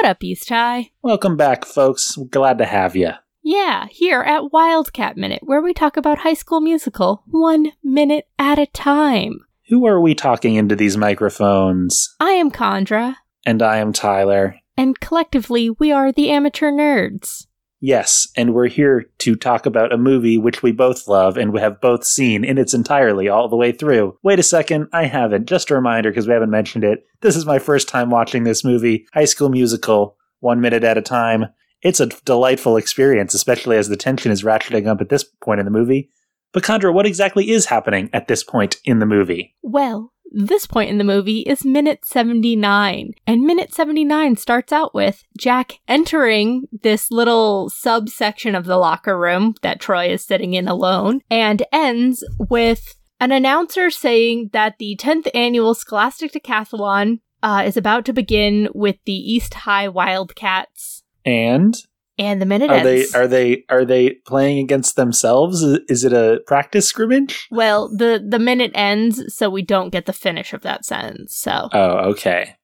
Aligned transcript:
What 0.00 0.10
up, 0.10 0.22
East 0.22 0.48
High? 0.48 0.92
Welcome 1.02 1.36
back, 1.36 1.64
folks. 1.64 2.16
Glad 2.30 2.58
to 2.58 2.64
have 2.66 2.94
you. 2.94 3.10
Yeah, 3.42 3.86
here 3.90 4.20
at 4.20 4.52
Wildcat 4.52 5.16
Minute, 5.16 5.40
where 5.42 5.60
we 5.60 5.74
talk 5.74 5.96
about 5.96 6.18
High 6.18 6.34
School 6.34 6.60
Musical 6.60 7.24
one 7.26 7.72
minute 7.82 8.26
at 8.38 8.60
a 8.60 8.66
time. 8.66 9.40
Who 9.70 9.84
are 9.88 10.00
we 10.00 10.14
talking 10.14 10.54
into 10.54 10.76
these 10.76 10.96
microphones? 10.96 12.14
I 12.20 12.30
am 12.30 12.52
Chandra, 12.52 13.16
And 13.44 13.60
I 13.60 13.78
am 13.78 13.92
Tyler. 13.92 14.54
and 14.76 15.00
collectively 15.00 15.68
we 15.68 15.90
are 15.90 16.12
the 16.12 16.30
Amateur 16.30 16.70
Nerds. 16.70 17.47
Yes, 17.80 18.26
and 18.36 18.54
we're 18.54 18.68
here 18.68 19.06
to 19.18 19.36
talk 19.36 19.64
about 19.64 19.92
a 19.92 19.98
movie 19.98 20.36
which 20.36 20.62
we 20.62 20.72
both 20.72 21.06
love 21.06 21.36
and 21.36 21.52
we 21.52 21.60
have 21.60 21.80
both 21.80 22.04
seen 22.04 22.44
in 22.44 22.58
its 22.58 22.74
entirely 22.74 23.28
all 23.28 23.48
the 23.48 23.56
way 23.56 23.70
through. 23.70 24.18
Wait 24.22 24.40
a 24.40 24.42
second, 24.42 24.88
I 24.92 25.04
haven't. 25.04 25.48
Just 25.48 25.70
a 25.70 25.74
reminder 25.74 26.10
because 26.10 26.26
we 26.26 26.32
haven't 26.32 26.50
mentioned 26.50 26.82
it. 26.82 27.06
This 27.20 27.36
is 27.36 27.46
my 27.46 27.60
first 27.60 27.88
time 27.88 28.10
watching 28.10 28.42
this 28.42 28.64
movie, 28.64 29.06
High 29.14 29.26
School 29.26 29.48
Musical, 29.48 30.16
one 30.40 30.60
minute 30.60 30.82
at 30.82 30.98
a 30.98 31.02
time. 31.02 31.46
It's 31.82 32.00
a 32.00 32.06
delightful 32.06 32.76
experience, 32.76 33.34
especially 33.34 33.76
as 33.76 33.88
the 33.88 33.96
tension 33.96 34.32
is 34.32 34.42
ratcheting 34.42 34.88
up 34.88 35.00
at 35.00 35.08
this 35.08 35.24
point 35.24 35.60
in 35.60 35.64
the 35.64 35.70
movie. 35.70 36.10
But 36.52 36.64
Chandra, 36.64 36.92
what 36.92 37.06
exactly 37.06 37.50
is 37.50 37.66
happening 37.66 38.10
at 38.12 38.26
this 38.26 38.42
point 38.42 38.78
in 38.84 38.98
the 38.98 39.06
movie? 39.06 39.54
Well, 39.62 40.12
this 40.30 40.66
point 40.66 40.90
in 40.90 40.98
the 40.98 41.04
movie 41.04 41.40
is 41.40 41.64
minute 41.64 42.04
79, 42.04 43.12
and 43.26 43.42
minute 43.42 43.74
79 43.74 44.36
starts 44.36 44.72
out 44.72 44.94
with 44.94 45.24
Jack 45.38 45.74
entering 45.88 46.68
this 46.70 47.10
little 47.10 47.70
subsection 47.70 48.54
of 48.54 48.64
the 48.64 48.76
locker 48.76 49.18
room 49.18 49.54
that 49.62 49.80
Troy 49.80 50.08
is 50.08 50.24
sitting 50.24 50.54
in 50.54 50.68
alone, 50.68 51.20
and 51.30 51.62
ends 51.72 52.24
with 52.38 52.96
an 53.20 53.32
announcer 53.32 53.90
saying 53.90 54.50
that 54.52 54.78
the 54.78 54.96
10th 55.00 55.28
annual 55.34 55.74
Scholastic 55.74 56.32
Decathlon 56.32 57.20
uh, 57.42 57.62
is 57.64 57.76
about 57.76 58.04
to 58.04 58.12
begin 58.12 58.68
with 58.74 58.96
the 59.04 59.12
East 59.12 59.54
High 59.54 59.88
Wildcats. 59.88 61.02
And 61.24 61.74
And 62.18 62.42
the 62.42 62.46
minute 62.46 62.70
are 62.70 62.82
they 62.82 63.06
are 63.14 63.26
they 63.28 63.64
are 63.68 63.84
they 63.84 64.10
playing 64.26 64.58
against 64.58 64.96
themselves? 64.96 65.62
Is- 65.62 66.04
it 66.04 66.12
a 66.12 66.40
practice 66.46 66.86
scrimmage? 66.88 67.46
well, 67.50 67.88
the 67.88 68.24
the 68.26 68.38
minute 68.38 68.72
ends, 68.74 69.22
so 69.34 69.48
we 69.50 69.62
don't 69.62 69.90
get 69.90 70.06
the 70.06 70.12
finish 70.12 70.52
of 70.52 70.62
that 70.62 70.84
sentence. 70.84 71.36
So 71.36 71.68
Oh, 71.72 72.10
okay. 72.10 72.56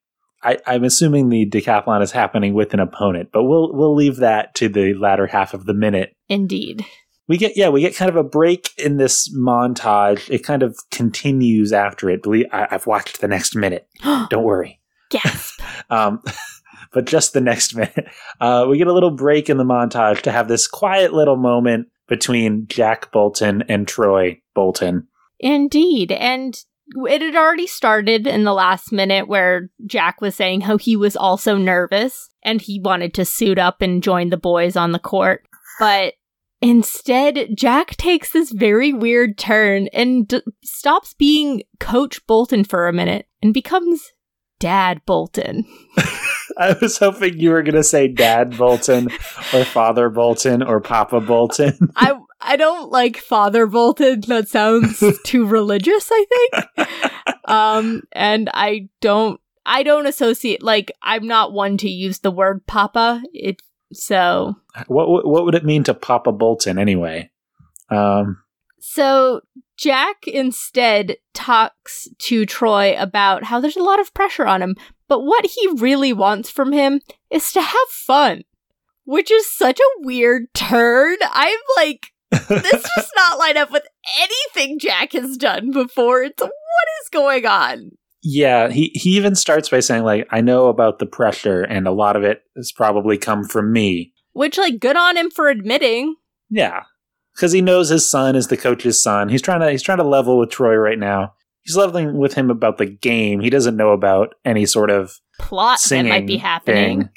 I, 0.43 0.57
I'm 0.67 0.83
assuming 0.83 1.29
the 1.29 1.49
decathlon 1.49 2.03
is 2.03 2.11
happening 2.11 2.53
with 2.53 2.73
an 2.73 2.79
opponent, 2.79 3.29
but 3.33 3.45
we'll 3.45 3.73
we'll 3.73 3.95
leave 3.95 4.17
that 4.17 4.53
to 4.55 4.69
the 4.69 4.93
latter 4.93 5.25
half 5.27 5.53
of 5.53 5.65
the 5.65 5.73
minute. 5.73 6.15
indeed. 6.29 6.85
We 7.27 7.37
get 7.37 7.57
yeah, 7.57 7.69
we 7.69 7.81
get 7.81 7.95
kind 7.95 8.09
of 8.09 8.15
a 8.15 8.23
break 8.23 8.69
in 8.77 8.97
this 8.97 9.33
montage. 9.35 10.29
It 10.29 10.43
kind 10.43 10.61
of 10.61 10.77
continues 10.91 11.73
after 11.73 12.09
it. 12.11 12.21
Believe 12.21 12.45
I, 12.51 12.67
I've 12.69 12.85
watched 12.85 13.21
the 13.21 13.27
next 13.27 13.55
minute. 13.55 13.87
Don't 14.03 14.43
worry. 14.43 14.79
Gasp. 15.09 15.59
Um, 15.89 16.21
but 16.95 17.05
just 17.05 17.33
the 17.33 17.41
next 17.41 17.75
minute, 17.75 18.07
uh, 18.41 18.65
we 18.67 18.79
get 18.79 18.87
a 18.87 18.93
little 18.93 19.11
break 19.11 19.51
in 19.51 19.57
the 19.57 19.63
montage 19.63 20.21
to 20.21 20.31
have 20.31 20.47
this 20.47 20.65
quiet 20.65 21.13
little 21.13 21.35
moment 21.35 21.89
between 22.07 22.65
Jack 22.67 23.11
Bolton 23.11 23.63
and 23.69 23.87
Troy 23.87 24.41
Bolton. 24.55 25.07
Indeed. 25.39 26.11
And 26.11 26.57
it 27.07 27.21
had 27.21 27.35
already 27.35 27.67
started 27.67 28.25
in 28.25 28.43
the 28.43 28.53
last 28.53 28.91
minute 28.91 29.27
where 29.27 29.69
Jack 29.85 30.21
was 30.21 30.35
saying 30.35 30.61
how 30.61 30.77
he 30.77 30.95
was 30.95 31.17
also 31.17 31.57
nervous 31.57 32.29
and 32.43 32.61
he 32.61 32.79
wanted 32.79 33.13
to 33.15 33.25
suit 33.25 33.59
up 33.59 33.81
and 33.81 34.03
join 34.03 34.29
the 34.29 34.37
boys 34.37 34.75
on 34.75 34.91
the 34.91 34.99
court. 34.99 35.45
But 35.79 36.13
instead, 36.61 37.49
Jack 37.57 37.97
takes 37.97 38.31
this 38.31 38.51
very 38.51 38.93
weird 38.93 39.37
turn 39.37 39.87
and 39.87 40.27
d- 40.27 40.43
stops 40.63 41.15
being 41.15 41.63
Coach 41.79 42.25
Bolton 42.27 42.63
for 42.63 42.87
a 42.87 42.93
minute 42.93 43.27
and 43.41 43.53
becomes 43.53 44.13
Dad 44.59 45.01
Bolton. 45.05 45.65
I 46.57 46.75
was 46.79 46.97
hoping 46.97 47.39
you 47.39 47.51
were 47.51 47.63
going 47.63 47.75
to 47.75 47.83
say 47.83 48.07
Dad 48.07 48.57
Bolton 48.57 49.09
or 49.53 49.65
Father 49.65 50.09
Bolton 50.09 50.63
or 50.63 50.79
Papa 50.79 51.21
Bolton. 51.21 51.91
I 51.95 52.17
I 52.39 52.55
don't 52.55 52.91
like 52.91 53.17
Father 53.17 53.65
Bolton. 53.67 54.21
That 54.27 54.47
sounds 54.47 55.03
too 55.25 55.45
religious, 55.45 56.09
I 56.11 56.25
think. 56.29 56.89
Um 57.45 58.03
and 58.11 58.49
I 58.53 58.89
don't 59.01 59.39
I 59.65 59.83
don't 59.83 60.07
associate 60.07 60.63
like 60.63 60.91
I'm 61.01 61.27
not 61.27 61.53
one 61.53 61.77
to 61.77 61.89
use 61.89 62.19
the 62.19 62.31
word 62.31 62.65
papa. 62.67 63.21
It 63.33 63.61
so 63.93 64.55
what 64.87 65.09
what 65.09 65.27
what 65.27 65.45
would 65.45 65.55
it 65.55 65.65
mean 65.65 65.83
to 65.85 65.93
Papa 65.93 66.31
Bolton 66.31 66.77
anyway? 66.77 67.29
Um, 67.89 68.41
so 68.79 69.41
Jack 69.77 70.27
instead 70.27 71.17
talks 71.33 72.07
to 72.19 72.45
Troy 72.45 72.95
about 72.97 73.43
how 73.43 73.59
there's 73.59 73.75
a 73.75 73.83
lot 73.83 73.99
of 73.99 74.13
pressure 74.13 74.45
on 74.45 74.61
him, 74.61 74.75
but 75.07 75.21
what 75.21 75.45
he 75.45 75.67
really 75.77 76.13
wants 76.13 76.49
from 76.49 76.71
him 76.71 77.01
is 77.29 77.51
to 77.53 77.61
have 77.61 77.87
fun. 77.89 78.43
Which 79.03 79.29
is 79.29 79.51
such 79.51 79.79
a 79.79 80.05
weird 80.05 80.51
turn. 80.53 81.17
I'm 81.31 81.59
like 81.77 82.07
this 82.31 82.49
does 82.95 83.11
not 83.15 83.37
line 83.37 83.55
up 83.55 83.71
with 83.71 83.83
anything 84.19 84.79
Jack 84.79 85.13
has 85.13 85.37
done 85.37 85.71
before. 85.71 86.23
It's 86.23 86.41
what 86.41 86.51
is 86.51 87.09
going 87.11 87.45
on? 87.45 87.91
yeah, 88.27 88.69
he 88.69 88.91
he 88.95 89.11
even 89.11 89.35
starts 89.35 89.69
by 89.69 89.81
saying 89.81 90.03
like, 90.03 90.27
"I 90.31 90.41
know 90.41 90.67
about 90.67 90.97
the 90.97 91.05
pressure, 91.05 91.61
and 91.61 91.87
a 91.87 91.91
lot 91.91 92.15
of 92.15 92.23
it 92.23 92.41
has 92.57 92.71
probably 92.71 93.19
come 93.19 93.43
from 93.43 93.71
me." 93.71 94.13
Which, 94.33 94.57
like, 94.57 94.79
good 94.79 94.97
on 94.97 95.15
him 95.15 95.29
for 95.29 95.47
admitting. 95.47 96.15
Yeah, 96.49 96.81
because 97.35 97.51
he 97.51 97.61
knows 97.61 97.89
his 97.89 98.09
son 98.09 98.35
is 98.35 98.47
the 98.47 98.57
coach's 98.57 99.01
son. 99.01 99.29
He's 99.29 99.41
trying 99.41 99.61
to 99.61 99.71
he's 99.71 99.83
trying 99.83 99.97
to 99.99 100.03
level 100.03 100.39
with 100.39 100.49
Troy 100.49 100.75
right 100.75 100.99
now. 100.99 101.33
He's 101.63 101.75
leveling 101.75 102.17
with 102.17 102.33
him 102.35 102.49
about 102.51 102.77
the 102.77 102.85
game. 102.85 103.39
He 103.39 103.49
doesn't 103.49 103.75
know 103.75 103.91
about 103.91 104.35
any 104.45 104.65
sort 104.65 104.89
of 104.91 105.19
Plot 105.39 105.79
that 105.89 106.05
might 106.05 106.27
be 106.27 106.37
happening. 106.37 106.99
thing. 107.01 107.09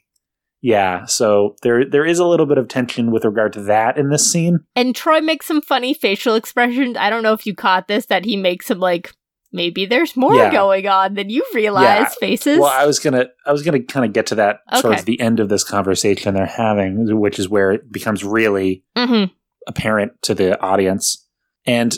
Yeah, 0.60 1.04
so 1.04 1.54
there 1.62 1.84
there 1.88 2.04
is 2.04 2.18
a 2.18 2.26
little 2.26 2.46
bit 2.46 2.58
of 2.58 2.66
tension 2.66 3.12
with 3.12 3.24
regard 3.24 3.52
to 3.52 3.60
that 3.64 3.96
in 3.96 4.10
this 4.10 4.30
scene. 4.32 4.60
And 4.74 4.94
Troy 4.96 5.20
makes 5.20 5.46
some 5.46 5.60
funny 5.62 5.94
facial 5.94 6.34
expressions. 6.34 6.96
I 6.96 7.10
don't 7.10 7.22
know 7.22 7.32
if 7.32 7.46
you 7.46 7.54
caught 7.54 7.86
this, 7.86 8.06
that 8.06 8.24
he 8.24 8.36
makes 8.36 8.66
some, 8.66 8.80
like, 8.80 9.12
maybe 9.52 9.86
there's 9.86 10.16
more 10.16 10.34
Yeah. 10.34 10.50
going 10.50 10.88
on 10.88 11.14
than 11.14 11.30
you 11.30 11.44
realize 11.54 12.12
faces. 12.16 12.58
Well, 12.58 12.72
I 12.76 12.86
was 12.86 12.98
gonna 12.98 13.26
I 13.46 13.52
was 13.52 13.62
gonna 13.62 13.82
kind 13.84 14.04
of 14.04 14.12
get 14.12 14.26
to 14.26 14.34
that 14.34 14.60
Okay. 14.72 14.80
towards 14.80 15.04
the 15.04 15.20
end 15.20 15.38
of 15.38 15.48
this 15.48 15.62
conversation 15.62 16.34
they're 16.34 16.46
having, 16.46 17.20
which 17.20 17.38
is 17.38 17.48
where 17.48 17.70
it 17.70 17.92
becomes 17.92 18.24
really 18.24 18.82
hmm 18.96 19.24
apparent 19.68 20.12
to 20.22 20.34
the 20.34 20.60
audience. 20.60 21.24
And 21.66 21.96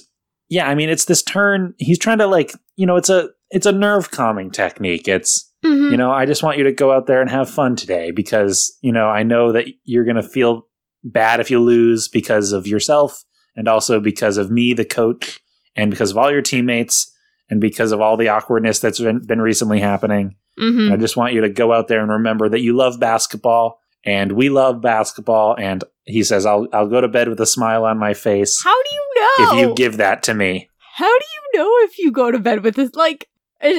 yeah, 0.48 0.68
I 0.68 0.74
mean, 0.74 0.90
it's 0.90 1.06
this 1.06 1.22
turn. 1.22 1.74
He's 1.78 1.98
trying 1.98 2.18
to 2.18 2.26
like, 2.26 2.52
you 2.76 2.84
know, 2.84 2.96
it's 2.96 3.08
a 3.08 3.30
it's 3.50 3.66
a 3.66 3.72
nerve 3.72 4.10
calming 4.10 4.50
technique. 4.50 5.08
It's 5.08 5.50
hmm 5.64 5.90
you 5.90 5.96
know, 5.96 6.12
I 6.12 6.26
just 6.26 6.42
want 6.42 6.58
you 6.58 6.64
to 6.64 6.72
go 6.72 6.92
out 6.92 7.06
there 7.06 7.20
and 7.20 7.30
have 7.30 7.48
fun 7.48 7.76
today 7.76 8.10
because 8.10 8.76
you 8.82 8.92
know 8.92 9.08
I 9.08 9.22
know 9.22 9.52
that 9.52 9.66
you're 9.84 10.04
gonna 10.04 10.22
feel 10.22 10.66
bad 11.02 11.40
if 11.40 11.50
you 11.50 11.60
lose 11.60 12.08
because 12.08 12.52
of 12.52 12.66
yourself 12.66 13.24
and 13.56 13.68
also 13.68 14.00
because 14.00 14.36
of 14.36 14.50
me, 14.50 14.74
the 14.74 14.84
coach, 14.84 15.40
and 15.76 15.90
because 15.90 16.10
of 16.10 16.18
all 16.18 16.30
your 16.30 16.42
teammates 16.42 17.10
and 17.48 17.60
because 17.60 17.92
of 17.92 18.00
all 18.00 18.16
the 18.16 18.28
awkwardness 18.28 18.78
that's 18.78 19.00
been, 19.00 19.24
been 19.26 19.40
recently 19.40 19.80
happening. 19.80 20.36
hmm 20.58 20.92
I 20.92 20.96
just 20.96 21.16
want 21.16 21.34
you 21.34 21.40
to 21.42 21.48
go 21.48 21.72
out 21.72 21.88
there 21.88 22.00
and 22.00 22.10
remember 22.10 22.48
that 22.48 22.60
you 22.60 22.76
love 22.76 23.00
basketball 23.00 23.79
and 24.04 24.32
we 24.32 24.48
love 24.48 24.80
basketball. 24.80 25.56
And 25.58 25.84
he 26.04 26.22
says, 26.22 26.46
I'll, 26.46 26.66
I'll 26.72 26.88
go 26.88 27.00
to 27.00 27.08
bed 27.08 27.28
with 27.28 27.40
a 27.40 27.46
smile 27.46 27.84
on 27.84 27.98
my 27.98 28.14
face 28.14 28.62
How 28.62 28.74
do 28.82 28.88
you 28.92 29.14
know? 29.16 29.28
if 29.38 29.68
you 29.68 29.74
give 29.74 29.96
that 29.98 30.22
to 30.24 30.34
me. 30.34 30.68
How 30.94 31.18
do 31.18 31.24
you 31.34 31.60
know 31.60 31.70
if 31.84 31.98
you 31.98 32.12
go 32.12 32.30
to 32.30 32.38
bed 32.38 32.62
with 32.62 32.74
this? 32.76 32.94
Like, 32.94 33.28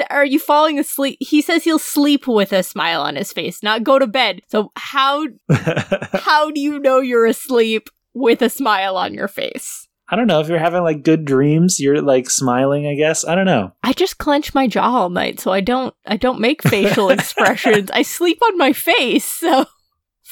are 0.09 0.25
you 0.25 0.39
falling 0.39 0.79
asleep? 0.79 1.17
He 1.19 1.41
says 1.41 1.63
he'll 1.63 1.79
sleep 1.79 2.27
with 2.27 2.53
a 2.53 2.63
smile 2.63 3.01
on 3.01 3.15
his 3.15 3.33
face, 3.33 3.63
not 3.63 3.83
go 3.83 3.99
to 3.99 4.07
bed. 4.07 4.41
So 4.47 4.71
how 4.75 5.25
how 5.51 6.51
do 6.51 6.59
you 6.59 6.79
know 6.79 6.99
you're 6.99 7.25
asleep 7.25 7.89
with 8.13 8.41
a 8.41 8.49
smile 8.49 8.95
on 8.97 9.13
your 9.13 9.27
face? 9.27 9.87
I 10.07 10.17
don't 10.17 10.27
know 10.27 10.41
if 10.41 10.49
you're 10.49 10.59
having 10.59 10.83
like 10.83 11.03
good 11.03 11.25
dreams, 11.25 11.79
you're 11.79 12.01
like 12.01 12.29
smiling, 12.29 12.85
I 12.85 12.95
guess. 12.95 13.25
I 13.25 13.33
don't 13.33 13.45
know. 13.45 13.71
I 13.81 13.93
just 13.93 14.17
clench 14.17 14.53
my 14.53 14.67
jaw 14.67 14.83
all 14.83 15.09
night, 15.09 15.39
so 15.39 15.51
I 15.51 15.61
don't 15.61 15.95
I 16.05 16.17
don't 16.17 16.41
make 16.41 16.61
facial 16.61 17.09
expressions. 17.11 17.89
I 17.91 18.01
sleep 18.03 18.39
on 18.43 18.57
my 18.57 18.73
face. 18.73 19.25
So 19.25 19.65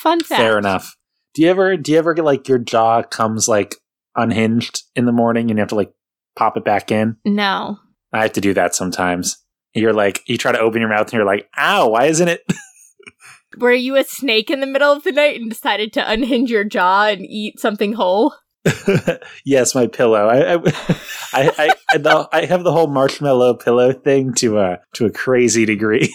fun 0.01 0.19
fact. 0.22 0.42
Fair 0.42 0.57
enough. 0.57 0.96
Do 1.34 1.44
you 1.44 1.50
ever, 1.50 1.78
do 1.78 1.92
you 1.92 1.98
ever 1.98 2.13
get 2.13 2.25
like 2.25 2.48
your 2.48 2.57
jaw 2.57 3.04
comes 3.04 3.48
like 3.48 3.75
unhinged 4.16 4.84
in 4.96 5.06
the 5.06 5.12
morning 5.12 5.50
and 5.50 5.57
you 5.57 5.62
have 5.62 5.69
to 5.69 5.75
like 5.75 5.94
pop 6.36 6.57
it 6.57 6.66
back 6.66 6.92
in? 6.92 7.18
No. 7.25 7.78
I 8.12 8.24
have 8.24 8.34
to 8.34 8.42
do 8.42 8.54
that 8.54 8.75
sometimes. 8.75 9.38
You're 9.74 9.94
like, 9.94 10.22
you 10.28 10.38
try 10.38 10.51
to 10.51 10.60
open 10.60 10.81
your 10.81 10.90
mouth 10.90 11.07
and 11.07 11.13
you're 11.13 11.25
like, 11.25 11.48
ow, 11.57 11.90
why 11.90 12.06
isn't 12.06 12.28
it? 12.28 12.42
Were 13.57 13.74
you 13.74 13.96
a 13.96 14.04
snake 14.04 14.50
in 14.50 14.60
the 14.60 14.68
middle 14.68 14.92
of 14.92 15.04
the 15.04 15.12
night 15.12 15.40
and 15.40 15.50
decided 15.50 15.94
to 15.94 16.12
unhinge 16.12 16.50
your 16.50 16.63
jaw 16.63 17.07
and 17.07 17.25
eat 17.25 17.60
something 17.60 17.94
whole? 17.94 18.34
yes, 19.46 19.74
my 19.74 19.88
pillow. 19.88 20.28
I 20.28 20.54
I, 20.54 20.56
I, 21.34 21.54
I, 21.57 21.74
I, 21.92 21.98
the, 21.98 22.30
I 22.31 22.46
have 22.46 22.63
the 22.63 22.72
whole 22.72 22.88
marshmallow 22.88 23.56
pillow 23.56 23.94
thing 23.94 24.34
to 24.36 24.60
a 24.60 24.80
to 24.96 25.06
a 25.06 25.12
crazy 25.12 25.66
degree. 25.66 26.13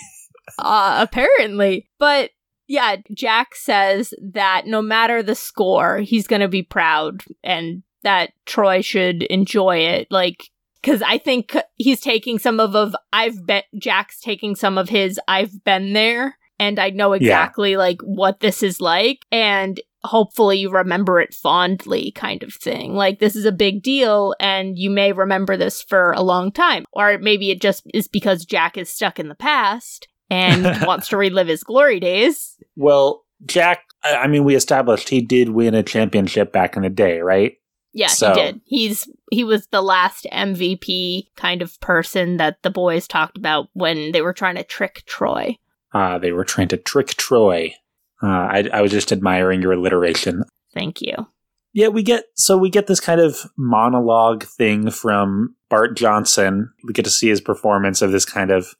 Uh, 0.59 0.99
apparently. 1.01 1.89
But 1.99 2.31
yeah, 2.67 2.97
Jack 3.13 3.55
says 3.55 4.15
that 4.21 4.67
no 4.67 4.81
matter 4.81 5.23
the 5.23 5.35
score, 5.35 5.99
he's 5.99 6.27
going 6.27 6.41
to 6.41 6.49
be 6.49 6.63
proud 6.63 7.23
and 7.43 7.83
that 8.03 8.33
Troy 8.47 8.81
should 8.81 9.23
enjoy 9.25 9.79
it. 9.79 10.09
Like, 10.11 10.51
because 10.81 11.03
I 11.03 11.19
think 11.19 11.57
he's 11.77 12.01
taking 12.01 12.39
some 12.39 12.61
of, 12.61 12.75
of 12.75 12.95
I've 13.13 13.47
been, 13.47 13.63
Jack's 13.79 14.21
taking 14.21 14.55
some 14.55 14.79
of 14.79 14.89
his 14.89 15.19
I've 15.27 15.65
been 15.65 15.93
there 15.93 16.37
and 16.59 16.79
I 16.79 16.91
know 16.91 17.15
exactly 17.15 17.77
like 17.77 18.01
what 18.03 18.41
this 18.41 18.63
is 18.63 18.81
like 18.81 19.25
and 19.33 19.81
hopefully 20.05 20.59
you 20.59 20.71
remember 20.71 21.19
it 21.21 21.33
fondly 21.33 22.13
kind 22.13 22.43
of 22.43 22.53
thing. 22.55 22.95
Like 22.95 23.19
this 23.19 23.35
is 23.35 23.47
a 23.47 23.53
big 23.53 23.83
deal 23.83 24.35
and 24.39 24.79
you 24.79 24.91
may 24.91 25.13
remember 25.13 25.57
this 25.57 25.83
for 25.83 26.13
a 26.13 26.23
long 26.23 26.53
time. 26.53 26.85
Or 26.93 27.19
maybe 27.19 27.51
it 27.51 27.63
just 27.63 27.85
is 27.95 28.07
because 28.07 28.45
Jack 28.45 28.77
is 28.77 28.91
stuck 28.91 29.19
in 29.19 29.29
the 29.29 29.35
past 29.35 30.09
and 30.31 30.65
wants 30.87 31.09
to 31.09 31.17
relive 31.17 31.49
his 31.49 31.63
glory 31.65 32.01
days. 32.01 32.57
Well, 32.77 33.25
Jack, 33.47 33.81
I 34.03 34.27
mean, 34.27 34.45
we 34.45 34.55
established 34.55 35.09
he 35.09 35.21
did 35.21 35.51
win 35.51 35.75
a 35.75 35.83
championship 35.83 36.53
back 36.53 36.77
in 36.77 36.83
the 36.83 36.91
day, 36.91 37.21
right? 37.21 37.55
Yeah, 37.93 38.09
So- 38.09 38.35
he 38.35 38.41
did. 38.41 38.61
He's 38.65 39.09
he 39.31 39.45
was 39.45 39.67
the 39.69 39.83
last 39.83 40.27
MVP 40.33 41.29
kind 41.37 41.63
of 41.63 41.79
person 41.81 42.37
that 42.39 42.63
the 42.63 42.71
boys 42.71 43.07
talked 43.09 43.37
about 43.39 43.69
when 43.73 44.13
they 44.13 44.23
were 44.23 44.33
trying 44.33 44.57
to 44.57 44.65
trick 44.65 45.03
Troy. 45.07 45.57
Uh, 45.93 46.19
they 46.19 46.33
were 46.33 46.45
trying 46.45 46.69
to 46.69 46.77
trick 46.77 47.09
Troy. 47.09 47.73
Uh, 48.23 48.27
I, 48.27 48.69
I 48.73 48.81
was 48.81 48.91
just 48.91 49.13
admiring 49.13 49.63
your 49.63 49.73
alliteration. 49.73 50.45
Thank 50.73 51.01
you. 51.03 51.15
Yeah, 51.73 51.89
we 51.89 52.03
get 52.03 52.25
so 52.35 52.57
we 52.57 52.71
get 52.71 52.87
this 52.87 53.01
kind 53.01 53.21
of 53.21 53.37
monologue 53.57 54.45
thing 54.45 54.91
from 54.91 55.55
Bart 55.69 55.97
Johnson. 55.97 56.73
We 56.85 56.93
get 56.93 57.05
to 57.05 57.11
see 57.11 57.29
his 57.29 57.41
performance 57.41 58.01
of 58.03 58.13
this 58.13 58.25
kind 58.25 58.51
of, 58.51 58.75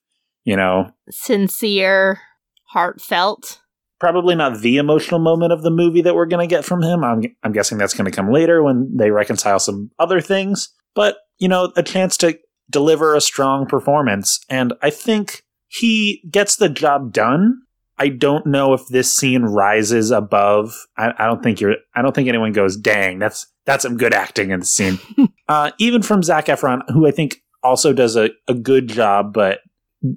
you 0.45 0.57
know, 0.57 0.91
Sincere, 1.11 2.21
heartfelt. 2.69 3.61
probably 4.01 4.35
not 4.35 4.61
the 4.61 4.77
emotional 4.77 5.21
moment 5.21 5.53
of 5.53 5.63
the 5.63 5.71
movie 5.71 6.03
that 6.03 6.15
we're 6.15 6.27
going 6.27 6.47
to 6.47 6.55
get 6.55 6.65
from 6.65 6.83
him. 6.83 7.03
I'm 7.05 7.23
I'm 7.43 7.53
guessing 7.53 7.79
that's 7.79 7.95
going 7.95 8.11
to 8.11 8.15
come 8.15 8.33
later 8.33 8.63
when 8.63 8.97
they 8.97 9.11
reconcile 9.11 9.59
some 9.59 9.91
other 9.99 10.21
things, 10.21 10.69
but 10.95 11.17
you 11.39 11.49
know, 11.49 11.73
a 11.77 11.83
chance 11.83 12.17
to 12.19 12.39
deliver 12.71 13.15
a 13.15 13.21
strong 13.21 13.67
performance 13.67 14.41
and 14.49 14.73
I 14.83 14.91
think 14.91 15.43
he 15.69 16.23
gets 16.31 16.57
the 16.57 16.69
job 16.69 17.13
done. 17.13 17.61
I 17.99 18.09
don't 18.09 18.47
know 18.47 18.75
if 18.75 18.87
this 18.89 19.15
scene 19.15 19.43
rises 19.43 20.11
above. 20.11 20.75
I, 20.97 21.13
I 21.19 21.27
don't 21.27 21.43
think 21.43 21.61
you're. 21.61 21.77
I 21.95 22.03
don't 22.03 22.15
think 22.15 22.29
anyone 22.29 22.53
goes, 22.53 22.77
"Dang, 22.77 23.19
that's 23.19 23.47
that's 23.67 23.83
some 23.83 23.97
good 23.97 24.13
acting 24.15 24.51
in 24.51 24.61
the 24.61 24.67
scene." 24.67 24.99
uh, 25.49 25.71
even 25.79 26.03
from 26.03 26.23
Zac 26.23 26.47
Efron, 26.47 26.83
who 26.91 27.07
I 27.07 27.13
think 27.13 27.43
also 27.63 27.93
does 27.93 28.17
a, 28.17 28.31
a 28.49 28.55
good 28.55 28.89
job, 28.89 29.33
but 29.33 29.61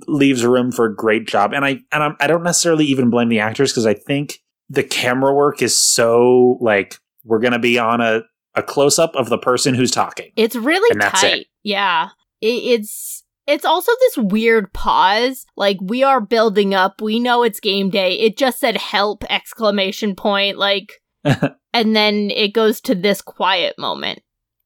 leaves 0.08 0.46
room 0.46 0.72
for 0.72 0.86
a 0.86 0.96
great 0.96 1.28
job. 1.28 1.54
And 1.54 1.64
I 1.66 1.80
and 1.92 2.04
I'm, 2.04 2.16
I 2.20 2.28
don't 2.28 2.44
necessarily 2.44 2.86
even 2.86 3.10
blame 3.10 3.30
the 3.30 3.40
actors 3.40 3.72
because 3.72 3.86
I 3.86 3.94
think 3.94 4.40
the 4.70 4.84
camera 4.84 5.34
work 5.34 5.62
is 5.62 5.80
so 5.80 6.58
like 6.62 6.96
we're 7.24 7.40
gonna 7.40 7.60
be 7.60 7.80
on 7.80 8.02
a 8.02 8.22
a 8.56 8.64
close 8.64 8.98
up 9.00 9.16
of 9.16 9.30
the 9.30 9.38
person 9.38 9.74
who's 9.76 9.92
talking. 9.92 10.32
It's 10.36 10.56
really 10.56 10.98
tight. 11.00 11.42
it. 11.42 11.48
Yeah. 11.64 12.10
It, 12.42 12.48
it's 12.80 13.24
it's 13.46 13.64
also 13.66 13.92
this 14.00 14.18
weird 14.18 14.74
pause. 14.74 15.46
Like 15.56 15.78
we 15.82 16.04
are 16.04 16.20
building 16.20 16.74
up. 16.74 17.02
We 17.02 17.20
know 17.20 17.44
it's 17.44 17.60
game 17.60 17.90
day. 17.90 18.14
It 18.20 18.38
just 18.38 18.60
said 18.60 18.76
help 18.78 19.24
exclamation 19.30 20.16
point 20.16 20.58
like 20.58 20.94
and 21.24 21.96
then 21.96 22.30
it 22.32 22.54
goes 22.54 22.82
to 22.82 22.96
this 22.96 23.22
quiet 23.22 23.76
moment. 23.78 24.20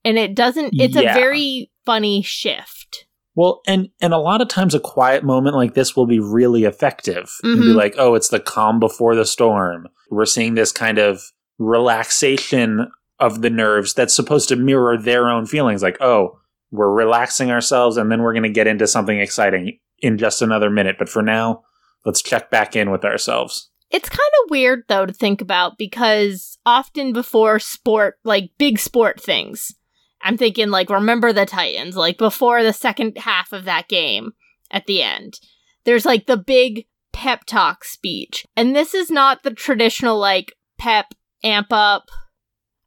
And 0.03 0.18
it 0.18 0.35
doesn't 0.35 0.73
it's 0.79 0.95
Yeah. 0.95 1.12
a 1.12 1.13
very 1.13 1.69
funny 1.85 2.21
shift. 2.23 3.06
Well, 3.36 3.62
and 3.66 3.89
and 4.01 4.13
a 4.13 4.18
lot 4.18 4.42
of 4.42 4.50
times 4.50 4.75
a 4.75 4.80
quiet 4.80 5.24
moment 5.24 5.56
like 5.56 5.74
this 5.74 5.95
will 5.95 6.06
be 6.06 6.19
really 6.19 6.66
effective. 6.66 7.31
You'll 7.44 7.56
be 7.56 7.62
mm-hmm. 7.68 7.78
like, 7.78 7.95
oh, 7.98 8.16
it's 8.16 8.30
the 8.30 8.39
calm 8.39 8.80
before 8.80 9.16
the 9.16 9.25
storm. 9.25 9.88
We're 10.10 10.25
seeing 10.25 10.56
this 10.56 10.72
kind 10.72 10.98
of 10.98 11.22
relaxation 11.57 12.92
of 13.19 13.42
the 13.42 13.50
nerves 13.50 13.94
that's 13.94 14.16
supposed 14.16 14.50
to 14.50 14.56
mirror 14.56 14.98
their 14.98 15.30
own 15.30 15.45
feelings. 15.45 15.81
Like, 15.81 16.01
oh, 16.01 16.39
we're 16.72 16.94
relaxing 16.94 17.51
ourselves, 17.51 17.98
and 17.98 18.12
then 18.12 18.22
we're 18.22 18.33
going 18.33 18.44
to 18.44 18.50
get 18.50 18.68
into 18.68 18.88
something 18.88 19.19
exciting 19.19 19.80
in 20.00 20.18
just 20.18 20.42
another 20.42 20.69
minute. 20.69 20.98
But 21.00 21.10
for 21.10 21.22
now, 21.22 21.63
let's 22.06 22.22
check 22.22 22.50
back 22.50 22.75
in 22.75 22.92
with 22.92 23.06
ourselves. 23.06 23.69
It's 23.92 24.10
kind 24.10 24.19
of 24.44 24.50
weird 24.50 24.83
though 24.88 25.06
to 25.06 25.13
think 25.13 25.42
about 25.42 25.78
because 25.78 26.57
often 26.66 27.12
before 27.12 27.60
sport, 27.60 28.18
like 28.24 28.51
big 28.57 28.80
sport 28.80 29.22
things, 29.22 29.75
I'm 30.23 30.38
thinking 30.38 30.69
like 30.69 30.89
remember 30.89 31.33
the 31.33 31.45
Titans, 31.45 31.95
like 31.95 32.18
before 32.18 32.63
the 32.63 32.73
second 32.73 33.18
half 33.18 33.51
of 33.53 33.65
that 33.65 33.88
game 33.88 34.31
at 34.69 34.85
the 34.85 35.01
end. 35.01 35.39
There's 35.83 36.06
like 36.06 36.27
the 36.27 36.38
big 36.38 36.85
pep 37.13 37.45
talk 37.45 37.83
speech. 37.83 38.45
And 38.56 38.75
this 38.75 38.94
is 38.94 39.09
not 39.09 39.44
the 39.44 39.51
traditional 39.51 40.18
like 40.18 40.53
pep 40.77 41.07
amp 41.44 41.68
up. 41.71 42.09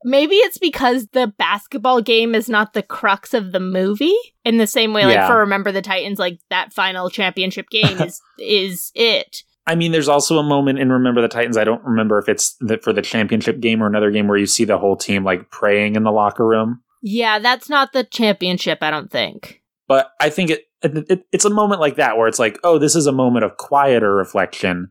Maybe 0.06 0.36
it's 0.36 0.58
because 0.58 1.06
the 1.08 1.32
basketball 1.38 2.02
game 2.02 2.34
is 2.34 2.48
not 2.48 2.74
the 2.74 2.82
crux 2.82 3.32
of 3.32 3.52
the 3.52 3.60
movie 3.60 4.14
in 4.44 4.58
the 4.58 4.66
same 4.66 4.92
way 4.92 5.04
like 5.06 5.14
Yeah. 5.14 5.26
for 5.26 5.38
remember 5.38 5.72
the 5.72 5.82
Titans 5.82 6.18
like 6.18 6.38
that 6.50 6.72
final 6.72 7.08
championship 7.08 7.68
game 7.70 8.00
is 8.00 8.20
is 8.38 8.90
it. 8.94 9.38
I 9.66 9.76
mean, 9.76 9.92
there's 9.92 10.08
also 10.10 10.36
a 10.36 10.42
moment 10.42 10.78
in 10.78 10.92
Remember 10.92 11.22
the 11.22 11.28
Titans. 11.28 11.56
I 11.56 11.64
don't 11.64 11.82
remember 11.84 12.18
if 12.18 12.28
it's 12.28 12.54
the, 12.60 12.76
for 12.76 12.92
the 12.92 13.00
championship 13.00 13.60
game 13.60 13.82
or 13.82 13.86
another 13.86 14.10
game 14.10 14.28
where 14.28 14.36
you 14.36 14.44
see 14.44 14.64
the 14.66 14.76
whole 14.76 14.94
team 14.94 15.24
like 15.24 15.50
praying 15.50 15.96
in 15.96 16.02
the 16.02 16.12
locker 16.12 16.46
room. 16.46 16.82
Yeah, 17.06 17.38
that's 17.38 17.68
not 17.68 17.92
the 17.92 18.02
championship, 18.04 18.78
I 18.80 18.90
don't 18.90 19.10
think. 19.10 19.60
but 19.86 20.12
I 20.20 20.30
think 20.30 20.48
it, 20.48 20.62
it, 20.82 21.04
it 21.10 21.26
it's 21.32 21.44
a 21.44 21.50
moment 21.50 21.80
like 21.82 21.96
that 21.96 22.16
where 22.16 22.28
it's 22.28 22.38
like, 22.38 22.58
oh, 22.64 22.78
this 22.78 22.96
is 22.96 23.06
a 23.06 23.12
moment 23.12 23.44
of 23.44 23.58
quieter 23.58 24.14
reflection, 24.14 24.88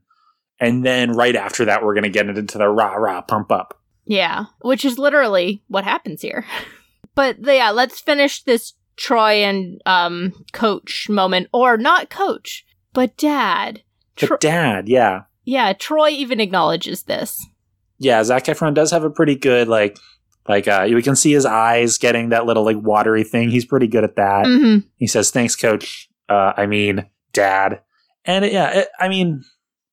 and 0.60 0.86
then 0.86 1.14
right 1.14 1.36
after 1.36 1.66
that, 1.66 1.84
we're 1.84 1.96
gonna 1.96 2.10
get 2.10 2.28
it 2.30 2.38
into 2.38 2.60
the 2.60 2.70
rah 2.70 2.94
rah 2.94 3.22
pump 3.22 3.52
up. 3.52 3.80
Yeah, 4.06 4.46
which 4.62 4.86
is 4.86 5.00
literally 5.00 5.64
what 5.70 5.86
happens 5.86 6.22
here. 6.22 6.46
but 7.16 7.38
yeah, 7.42 7.72
let's 7.72 8.00
finish 8.00 8.44
this 8.44 8.74
Troy 8.96 9.44
and 9.44 9.82
um 9.88 10.34
coach 10.52 11.08
moment 11.10 11.48
or 11.52 11.78
not 11.78 12.12
coach, 12.12 12.64
but 12.94 13.18
dad. 13.18 13.82
But 14.20 14.28
Tro- 14.28 14.38
dad, 14.38 14.88
yeah, 14.88 15.22
yeah, 15.46 15.74
Troy 15.74 16.10
even 16.10 16.40
acknowledges 16.40 17.04
this. 17.04 17.44
yeah, 17.98 18.24
Zac 18.24 18.44
Efron 18.46 18.76
does 18.76 18.92
have 18.92 19.04
a 19.04 19.10
pretty 19.10 19.36
good 19.36 19.68
like 19.68 19.98
like 20.48 20.68
uh 20.68 20.86
we 20.94 21.02
can 21.02 21.16
see 21.16 21.32
his 21.32 21.46
eyes 21.46 21.98
getting 21.98 22.30
that 22.30 22.46
little 22.46 22.64
like 22.66 22.78
watery 22.82 23.24
thing. 23.24 23.50
He's 23.50 23.66
pretty 23.66 23.88
good 23.88 24.04
at 24.04 24.16
that. 24.16 24.46
Mhm. 24.46 24.86
He 24.98 25.08
says, 25.08 25.32
"Thanks, 25.32 25.56
coach." 25.56 26.10
Uh, 26.30 26.54
I 26.56 26.66
mean, 26.66 27.06
dad, 27.34 27.82
and 28.26 28.46
yeah, 28.46 28.80
it, 28.80 28.88
I 29.00 29.10
mean, 29.10 29.44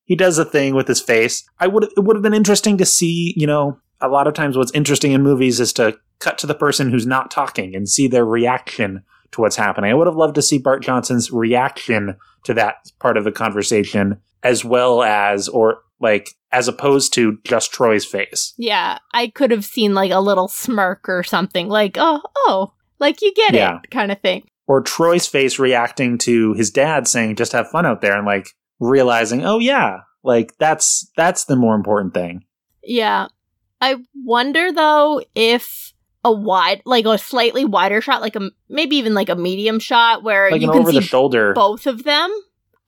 he 0.05 0.17
does 0.17 0.39
a 0.39 0.45
thing 0.45 0.75
with 0.75 0.89
his 0.89 1.01
face. 1.01 1.45
I 1.59 1.67
would 1.67 1.85
it 1.85 2.01
would 2.05 2.17
have 2.17 2.23
been 2.23 2.35
interesting 2.35 2.79
to 2.79 2.87
see. 2.87 3.35
You 3.37 3.47
know, 3.47 3.79
a 4.01 4.09
lot 4.09 4.27
of 4.27 4.35
times 4.35 4.57
what's 4.57 4.73
interesting 4.73 5.13
in 5.13 5.23
movies 5.23 5.61
is 5.61 5.73
to 5.75 5.99
cut 6.19 6.39
to 6.39 6.47
the 6.47 6.55
person 6.55 6.91
who's 6.91 7.07
not 7.07 7.31
talking 7.31 7.75
and 7.75 7.89
see 7.89 8.07
their 8.07 8.25
reaction 8.25 9.03
to 9.33 9.41
what's 9.41 9.57
happening. 9.57 9.91
I 9.91 9.95
would 9.95 10.07
have 10.07 10.17
loved 10.17 10.35
to 10.37 10.43
see 10.43 10.59
Bart 10.59 10.83
Johnson's 10.83 11.31
reaction 11.31 12.17
to 12.45 12.55
that 12.55 12.77
part 12.99 13.17
of 13.17 13.25
the 13.25 13.33
conversation, 13.33 14.21
as 14.43 14.65
well 14.65 15.03
as 15.03 15.49
or 15.49 15.83
like 16.01 16.31
as 16.53 16.67
opposed 16.69 17.13
to 17.15 17.39
just 17.45 17.73
Troy's 17.73 18.05
face. 18.05 18.55
Yeah, 18.57 18.99
I 19.13 19.29
could 19.29 19.51
have 19.51 19.65
seen 19.65 19.95
like 19.95 20.11
a 20.11 20.21
little 20.21 20.49
smirk 20.49 21.09
or 21.09 21.23
something 21.23 21.69
like, 21.69 21.97
"Oh, 21.99 22.23
oh, 22.47 22.73
like 22.99 23.21
you 23.23 23.33
get 23.35 23.55
Yeah. 23.55 23.79
it" 23.85 23.91
kind 23.91 24.11
of 24.11 24.21
thing. 24.21 24.45
or 24.67 24.81
Troy's 24.81 25.27
face 25.27 25.59
reacting 25.59 26.17
to 26.19 26.53
his 26.55 26.71
dad 26.71 27.07
saying 27.09 27.37
just 27.37 27.53
have 27.53 27.69
fun 27.71 27.85
out 27.87 28.01
there 28.01 28.17
and 28.17 28.25
like 28.25 28.47
realizing 28.79 29.45
oh 29.45 29.59
yeah 29.59 29.99
like 30.23 30.57
that's 30.59 31.11
that's 31.17 31.45
the 31.47 31.57
more 31.57 31.75
important 31.75 32.15
thing 32.15 32.45
Yeah. 32.85 33.27
I 33.81 33.97
wonder 34.15 34.71
though 34.73 35.23
if 35.35 35.93
a 36.25 36.33
wide, 36.33 36.83
like 36.85 37.07
a 37.07 37.17
slightly 37.19 37.65
wider 37.65 38.01
shot, 38.01 38.21
like 38.21 38.37
a 38.37 38.51
maybe 38.69 38.97
even 38.97 39.15
like 39.15 39.29
a 39.29 39.37
medium 39.37 39.79
shot 39.79 40.23
where 40.23 40.51
like 40.51 40.61
you 40.61 40.71
can 40.71 40.85
see 40.87 40.93
the 40.93 41.01
shoulder 41.01 41.53
both 41.55 41.87
of 41.87 42.05
them. 42.05 42.31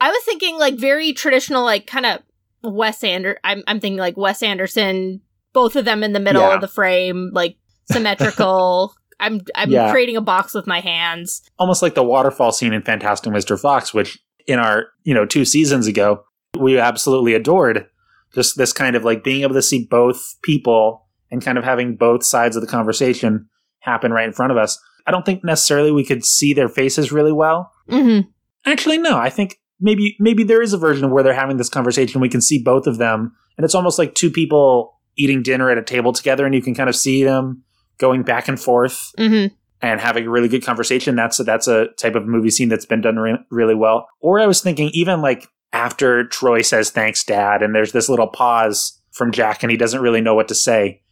I 0.01 0.11
was 0.11 0.23
thinking 0.25 0.59
like 0.59 0.75
very 0.77 1.12
traditional, 1.12 1.65
like 1.65 1.87
kind 1.87 2.07
of 2.07 2.21
Wes 2.62 3.03
Ander. 3.05 3.39
I'm 3.45 3.62
I'm 3.67 3.81
thinking 3.81 3.99
like 3.99 4.17
Wes 4.17 4.43
Anderson, 4.43 5.21
both 5.53 5.77
of 5.77 5.85
them 5.85 6.03
in 6.03 6.12
the 6.12 6.21
middle 6.21 6.43
Yeah. 6.43 6.55
of 6.57 6.61
the 6.61 6.69
frame, 6.69 7.31
like 7.33 7.57
symmetrical. 7.91 8.95
I'm 9.21 9.41
I'm 9.55 9.71
Yeah. 9.71 9.91
creating 9.93 10.17
a 10.17 10.21
box 10.21 10.53
with 10.55 10.67
my 10.67 10.81
hands. 10.81 11.43
almost 11.59 11.81
like 11.83 11.95
the 11.95 12.03
waterfall 12.03 12.51
scene 12.53 12.73
in 12.73 12.83
fantastic 12.83 13.33
mr 13.33 13.59
fox 13.61 13.95
which 13.95 14.19
in 14.49 14.59
our 14.59 14.89
you 15.05 15.15
know 15.15 15.25
two 15.25 15.45
seasons 15.45 15.87
ago 15.87 16.25
we 16.59 16.77
absolutely 16.79 17.33
adored 17.35 17.87
just 18.35 18.57
this 18.59 18.73
kind 18.73 18.97
of 18.97 19.05
like 19.05 19.23
being 19.23 19.43
able 19.43 19.55
to 19.55 19.62
see 19.62 19.87
both 19.89 20.35
people 20.43 21.01
and 21.33 21.45
kind 21.45 21.59
of 21.59 21.65
having 21.65 21.97
both 21.97 22.25
sides 22.25 22.55
of 22.55 22.62
the 22.62 22.69
conversation 22.69 23.49
happen 23.81 24.12
right 24.12 24.27
in 24.27 24.33
front 24.33 24.53
of 24.53 24.59
us 24.59 24.79
i 25.09 25.11
don't 25.11 25.27
think 25.27 25.43
necessarily 25.43 25.91
we 25.91 26.05
could 26.05 26.25
see 26.25 26.53
their 26.55 26.69
faces 26.69 27.11
really 27.11 27.33
well 27.33 27.73
hmm 27.91 28.21
Actually, 28.65 28.99
no. 28.99 29.19
I 29.19 29.29
think 29.31 29.59
maybe 29.81 30.17
maybe 30.21 30.45
there 30.45 30.62
is 30.62 30.73
a 30.73 30.79
version 30.79 31.05
of 31.05 31.11
where 31.11 31.23
they're 31.23 31.35
having 31.35 31.57
this 31.57 31.69
conversation. 31.69 32.21
We 32.21 32.29
can 32.29 32.41
see 32.41 32.62
both 32.62 32.87
of 32.87 32.99
them, 32.99 33.35
and 33.57 33.65
it's 33.65 33.75
almost 33.75 33.99
like 33.99 34.15
two 34.15 34.31
people 34.31 35.01
eating 35.17 35.43
dinner 35.43 35.71
at 35.71 35.79
a 35.79 35.83
table 35.83 36.12
together, 36.12 36.47
and 36.47 36.55
you 36.55 36.62
can 36.62 36.75
kind 36.75 36.89
of 36.89 36.97
see 36.97 37.25
them 37.25 37.65
going 37.99 38.23
back 38.23 38.49
and 38.49 38.61
forth 38.61 39.11
hmm 39.19 39.47
and 39.85 40.01
having 40.01 40.27
a 40.27 40.31
really 40.31 40.47
good 40.47 40.65
conversation. 40.65 41.17
That's 41.17 41.41
a, 41.41 41.43
that's 41.43 41.67
a 41.67 41.89
type 41.99 42.15
of 42.15 42.25
movie 42.25 42.51
scene 42.51 42.69
that's 42.69 42.87
been 42.87 43.01
done 43.01 43.17
re- 43.17 43.45
really 43.51 43.75
well. 43.75 44.07
Or 44.21 44.39
I 44.39 44.47
was 44.47 44.61
thinking 44.61 44.91
even 44.93 45.21
like 45.23 45.49
after 45.73 46.25
Troy 46.29 46.62
says 46.62 46.91
thanks, 46.91 47.25
Dad, 47.25 47.62
and 47.62 47.75
there's 47.75 47.91
this 47.91 48.09
little 48.09 48.29
pause 48.29 49.01
from 49.11 49.33
Jack, 49.33 49.65
and 49.65 49.73
he 49.73 49.77
doesn't 49.77 50.01
really 50.01 50.21
know 50.21 50.37
what 50.37 50.47
to 50.49 50.55
say. 50.55 51.03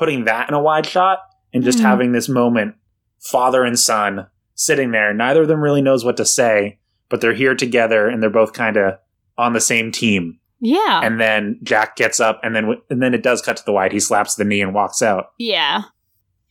Putting 0.00 0.24
that 0.24 0.48
in 0.48 0.54
a 0.54 0.60
wide 0.60 0.86
shot 0.86 1.20
and 1.52 1.62
just 1.62 1.78
Mhm. 1.78 1.82
having 1.82 2.12
this 2.12 2.26
moment, 2.28 2.74
father 3.20 3.64
and 3.64 3.78
son 3.78 4.26
sitting 4.54 4.92
there. 4.92 5.12
Neither 5.12 5.42
of 5.42 5.48
them 5.48 5.60
really 5.60 5.82
knows 5.82 6.04
what 6.06 6.16
to 6.16 6.24
say, 6.24 6.78
but 7.10 7.20
they're 7.20 7.34
here 7.34 7.54
together 7.54 8.08
and 8.08 8.22
they're 8.22 8.30
both 8.30 8.54
kind 8.54 8.78
of 8.78 8.94
on 9.36 9.52
the 9.52 9.60
same 9.60 9.92
team. 9.92 10.38
Yeah. 10.58 11.00
And 11.02 11.20
then 11.20 11.58
Jack 11.62 11.96
gets 11.96 12.18
up, 12.18 12.40
and 12.42 12.56
then 12.56 12.76
and 12.88 13.02
then 13.02 13.12
it 13.12 13.22
does 13.22 13.42
cut 13.42 13.58
to 13.58 13.64
the 13.64 13.72
wide. 13.72 13.92
He 13.92 14.00
slaps 14.00 14.36
the 14.36 14.44
knee 14.44 14.62
and 14.62 14.72
walks 14.74 15.02
out. 15.02 15.32
Yeah. 15.38 15.82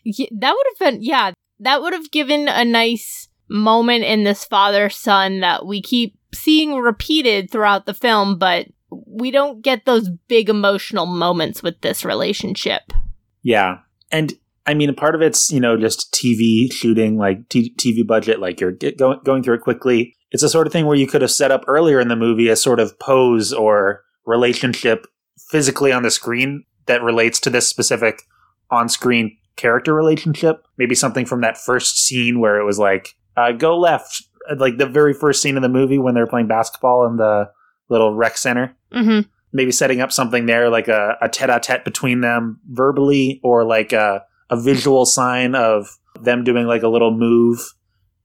yeah 0.04 0.28
that 0.32 0.54
would 0.56 0.66
have 0.70 0.94
been, 0.94 1.04
yeah, 1.04 1.32
that 1.60 1.82
would 1.82 1.94
have 1.94 2.12
given 2.12 2.48
a 2.48 2.64
nice 2.64 3.30
moment 3.50 4.04
in 4.04 4.24
this 4.24 4.46
father 4.46 4.90
son 4.90 5.40
that 5.40 5.66
we 5.66 5.82
keep 5.82 6.16
seeing 6.34 6.76
repeated 6.76 7.50
throughout 7.50 7.88
the 7.88 7.94
film, 7.96 8.38
but 8.38 8.68
we 8.90 9.32
don't 9.32 9.62
get 9.62 9.86
those 9.86 10.10
big 10.28 10.50
emotional 10.50 11.06
moments 11.06 11.62
with 11.62 11.82
this 11.82 12.04
relationship. 12.06 12.82
Yeah. 13.42 13.80
And 14.12 14.34
I 14.66 14.74
mean, 14.74 14.94
part 14.96 15.16
of 15.16 15.22
it's, 15.22 15.52
you 15.52 15.60
know, 15.60 15.78
just 15.78 16.14
TV 16.14 16.72
shooting, 16.72 17.18
like 17.18 17.50
t- 17.50 17.74
TV 17.76 18.06
budget, 18.06 18.40
like 18.40 18.60
you're 18.60 18.72
going, 18.72 19.20
going 19.24 19.44
through 19.44 19.56
it 19.56 19.62
quickly. 19.62 20.16
It's 20.32 20.44
a 20.44 20.50
sort 20.50 20.68
of 20.68 20.74
thing 20.74 20.86
where 20.86 20.96
you 20.96 21.08
could 21.08 21.22
have 21.22 21.32
set 21.32 21.52
up 21.52 21.64
earlier 21.68 22.00
in 22.00 22.08
the 22.08 22.16
movie 22.16 22.50
a 22.50 22.56
sort 22.56 22.80
of 22.80 23.00
pose 23.00 23.52
or 23.52 24.04
relationship 24.26 25.08
physically 25.50 25.92
on 25.92 26.04
the 26.04 26.12
screen 26.12 26.66
that 26.86 27.02
relates 27.02 27.40
to 27.40 27.50
this 27.50 27.68
specific 27.68 28.22
on 28.70 28.90
screen 28.90 29.38
character 29.56 29.94
relationship. 29.94 30.68
Maybe 30.78 30.94
something 30.94 31.26
from 31.26 31.42
that 31.42 31.58
first 31.58 31.98
scene 31.98 32.40
where 32.40 32.60
it 32.60 32.66
was 32.66 32.78
like, 32.78 33.16
uh, 33.36 33.54
go 33.54 33.78
left, 33.78 34.24
like 34.58 34.78
the 34.78 34.86
very 34.86 35.14
first 35.14 35.42
scene 35.42 35.56
in 35.56 35.64
the 35.64 35.70
movie 35.70 35.98
when 35.98 36.14
they're 36.14 36.28
playing 36.28 36.48
basketball 36.48 37.08
in 37.08 37.18
the 37.18 37.50
little 37.90 38.14
rec 38.14 38.38
center. 38.38 38.76
Mm-hmm. 38.94 39.28
Maybe 39.52 39.72
setting 39.72 40.02
up 40.02 40.12
something 40.12 40.46
there, 40.46 40.70
like 40.70 40.88
a, 40.88 41.18
a 41.22 41.30
tete-a-tete 41.30 41.84
between 41.84 42.22
them 42.22 42.60
verbally, 42.70 43.40
or 43.44 43.64
like 43.64 43.94
a, 43.94 44.24
a 44.50 44.60
visual 44.60 45.06
sign 45.06 45.56
of 45.56 45.98
them 46.22 46.44
doing 46.44 46.68
like 46.68 46.84
a 46.84 46.88
little 46.88 47.16
move 47.16 47.60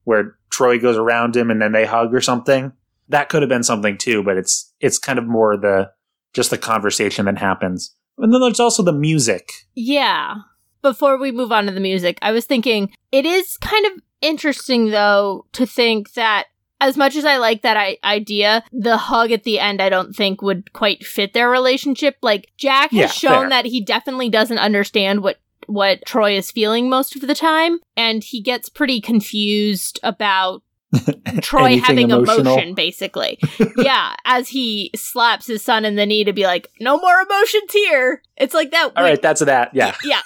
where 0.04 0.37
Troy 0.50 0.78
goes 0.78 0.97
around 0.97 1.37
him 1.37 1.50
and 1.50 1.61
then 1.61 1.73
they 1.73 1.87
hug 1.87 2.14
or 2.14 2.21
something. 2.21 2.73
That 3.09 3.28
could 3.28 3.43
have 3.43 3.49
been 3.49 3.62
something 3.62 3.99
too, 3.99 4.23
but 4.23 4.37
it's 4.37 4.73
it's 4.81 4.99
kind 4.99 5.19
of 5.19 5.26
more 5.26 5.57
the 5.57 5.90
just 6.33 6.50
the 6.50 6.59
conversation 6.59 7.26
that 7.26 7.38
happens. 7.38 7.95
And 8.19 8.33
then 8.33 8.40
there's 8.40 8.61
also 8.61 8.83
the 8.83 8.93
music. 8.93 9.50
Yeah. 9.75 10.37
Before 10.83 11.19
we 11.19 11.33
move 11.33 11.52
on 11.52 11.66
to 11.66 11.73
the 11.73 11.81
music, 11.81 12.19
I 12.23 12.33
was 12.33 12.45
thinking 12.45 12.93
it 13.12 13.25
is 13.25 13.57
kind 13.59 13.87
of 13.87 13.93
interesting 14.21 14.90
though 14.90 15.47
to 15.52 15.66
think 15.66 16.12
that 16.14 16.47
as 16.81 16.97
much 16.97 17.16
as 17.16 17.25
I 17.25 17.37
like 17.38 17.62
that 17.62 17.76
I- 17.76 17.99
idea, 18.04 18.62
the 18.73 18.97
hug 18.97 19.31
at 19.33 19.45
the 19.45 19.59
end 19.59 19.81
I 19.81 19.88
don't 19.88 20.14
think 20.14 20.43
would 20.43 20.73
quite 20.73 21.04
fit 21.04 21.33
their 21.33 21.49
relationship. 21.50 22.16
Like 22.23 22.50
Jack 22.59 22.90
has 22.90 22.99
Yeah, 22.99 23.07
shown 23.09 23.40
fair. 23.43 23.49
that 23.50 23.64
he 23.66 23.81
definitely 23.81 24.28
doesn't 24.28 24.59
understand 24.59 25.23
what 25.23 25.38
what 25.66 26.04
Troy 26.04 26.37
is 26.37 26.50
feeling 26.50 26.90
most 26.90 27.16
of 27.16 27.23
the 27.23 27.35
time 27.35 27.78
and 27.97 28.23
he 28.23 28.43
gets 28.43 28.69
pretty 28.69 29.00
confused 29.00 29.99
about 30.02 30.62
Troy 31.40 31.78
having 31.78 32.11
emotional. 32.11 32.40
emotion 32.52 32.75
basically. 32.75 33.38
yeah, 33.78 34.14
as 34.26 34.49
he 34.49 34.90
slaps 34.95 35.47
his 35.47 35.62
son 35.62 35.85
in 35.87 35.97
the 35.97 36.04
knee 36.07 36.23
to 36.25 36.33
be 36.35 36.45
like, 36.45 36.69
"No 36.81 36.99
more 36.99 37.19
emotions 37.21 37.73
here." 37.73 38.23
It's 38.37 38.52
like 38.54 38.71
that 38.73 38.90
All 38.95 39.02
right, 39.02 39.21
that's 39.23 39.40
that. 39.40 39.71
Yeah. 39.75 39.95
yeah. 40.04 40.21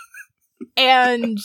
And 0.76 1.38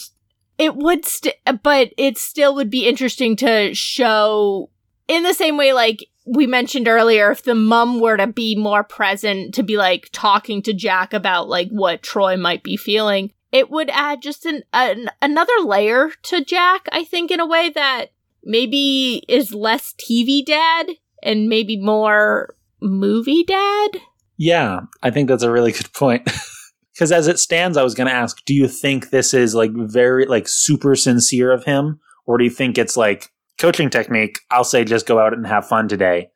it 0.58 0.76
would 0.76 1.04
st- 1.04 1.34
but 1.62 1.92
it 1.96 2.18
still 2.18 2.54
would 2.54 2.70
be 2.70 2.86
interesting 2.86 3.36
to 3.36 3.74
show 3.74 4.70
in 5.08 5.22
the 5.22 5.34
same 5.34 5.56
way 5.56 5.72
like 5.72 6.04
we 6.26 6.46
mentioned 6.46 6.88
earlier 6.88 7.30
if 7.30 7.42
the 7.42 7.54
mom 7.54 8.00
were 8.00 8.16
to 8.16 8.26
be 8.26 8.56
more 8.56 8.82
present 8.82 9.54
to 9.54 9.62
be 9.62 9.76
like 9.76 10.08
talking 10.12 10.62
to 10.62 10.72
Jack 10.72 11.12
about 11.12 11.48
like 11.48 11.68
what 11.68 12.02
Troy 12.02 12.36
might 12.36 12.62
be 12.62 12.76
feeling 12.76 13.32
it 13.52 13.70
would 13.70 13.90
add 13.90 14.22
just 14.22 14.46
an, 14.46 14.62
an 14.72 15.10
another 15.20 15.52
layer 15.64 16.10
to 16.24 16.44
Jack 16.44 16.86
I 16.92 17.04
think 17.04 17.30
in 17.30 17.40
a 17.40 17.46
way 17.46 17.70
that 17.70 18.06
maybe 18.42 19.24
is 19.28 19.54
less 19.54 19.94
TV 19.94 20.44
dad 20.44 20.90
and 21.22 21.48
maybe 21.48 21.76
more 21.76 22.54
movie 22.80 23.44
dad 23.44 24.00
Yeah, 24.36 24.80
I 25.02 25.10
think 25.10 25.28
that's 25.28 25.42
a 25.42 25.50
really 25.50 25.72
good 25.72 25.92
point. 25.92 26.28
Because 26.94 27.10
as 27.10 27.26
it 27.26 27.40
stands, 27.40 27.76
I 27.76 27.82
was 27.82 27.94
going 27.94 28.06
to 28.06 28.14
ask, 28.14 28.44
do 28.44 28.54
you 28.54 28.68
think 28.68 29.10
this 29.10 29.34
is 29.34 29.54
like 29.54 29.72
very, 29.74 30.26
like 30.26 30.46
super 30.46 30.94
sincere 30.94 31.50
of 31.50 31.64
him? 31.64 31.98
Or 32.24 32.38
do 32.38 32.44
you 32.44 32.50
think 32.50 32.78
it's 32.78 32.96
like 32.96 33.32
coaching 33.58 33.90
technique? 33.90 34.38
I'll 34.50 34.64
say 34.64 34.84
just 34.84 35.06
go 35.06 35.18
out 35.18 35.32
and 35.32 35.46
have 35.46 35.66
fun 35.66 35.88
today. 35.88 36.30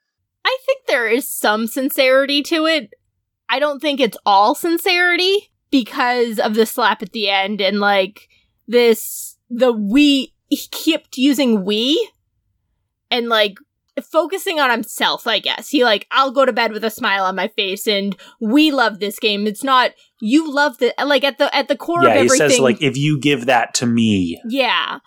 I 0.44 0.58
think 0.64 0.87
there 0.87 1.08
is 1.08 1.28
some 1.28 1.66
sincerity 1.66 2.42
to 2.44 2.66
it. 2.66 2.94
I 3.48 3.58
don't 3.58 3.80
think 3.80 4.00
it's 4.00 4.18
all 4.25 4.54
sincerity 4.54 5.50
because 5.70 6.38
of 6.38 6.54
the 6.54 6.66
slap 6.66 7.02
at 7.02 7.12
the 7.12 7.28
end 7.28 7.60
and 7.60 7.80
like 7.80 8.28
this 8.66 9.37
the 9.50 9.72
we 9.72 10.34
he 10.48 10.66
kept 10.70 11.18
using 11.18 11.64
we 11.64 12.10
and 13.10 13.28
like 13.28 13.58
focusing 14.04 14.60
on 14.60 14.70
himself, 14.70 15.26
I 15.26 15.38
guess. 15.38 15.68
He 15.68 15.84
like 15.84 16.06
I'll 16.10 16.32
go 16.32 16.44
to 16.44 16.52
bed 16.52 16.72
with 16.72 16.84
a 16.84 16.90
smile 16.90 17.24
on 17.24 17.36
my 17.36 17.48
face 17.48 17.86
and 17.86 18.16
we 18.40 18.70
love 18.70 19.00
this 19.00 19.18
game. 19.18 19.46
It's 19.46 19.64
not 19.64 19.92
you 20.20 20.52
love 20.52 20.78
the 20.78 20.94
like 21.04 21.24
at 21.24 21.38
the 21.38 21.54
at 21.54 21.68
the 21.68 21.76
core 21.76 22.00
of 22.00 22.14
yeah, 22.14 22.22
he 22.22 22.28
says 22.28 22.58
like, 22.58 22.82
if 22.82 22.96
you 22.96 23.18
give 23.20 23.46
that 23.46 23.74
to 23.74 23.86
me. 23.86 24.40
Yeah. 24.48 24.98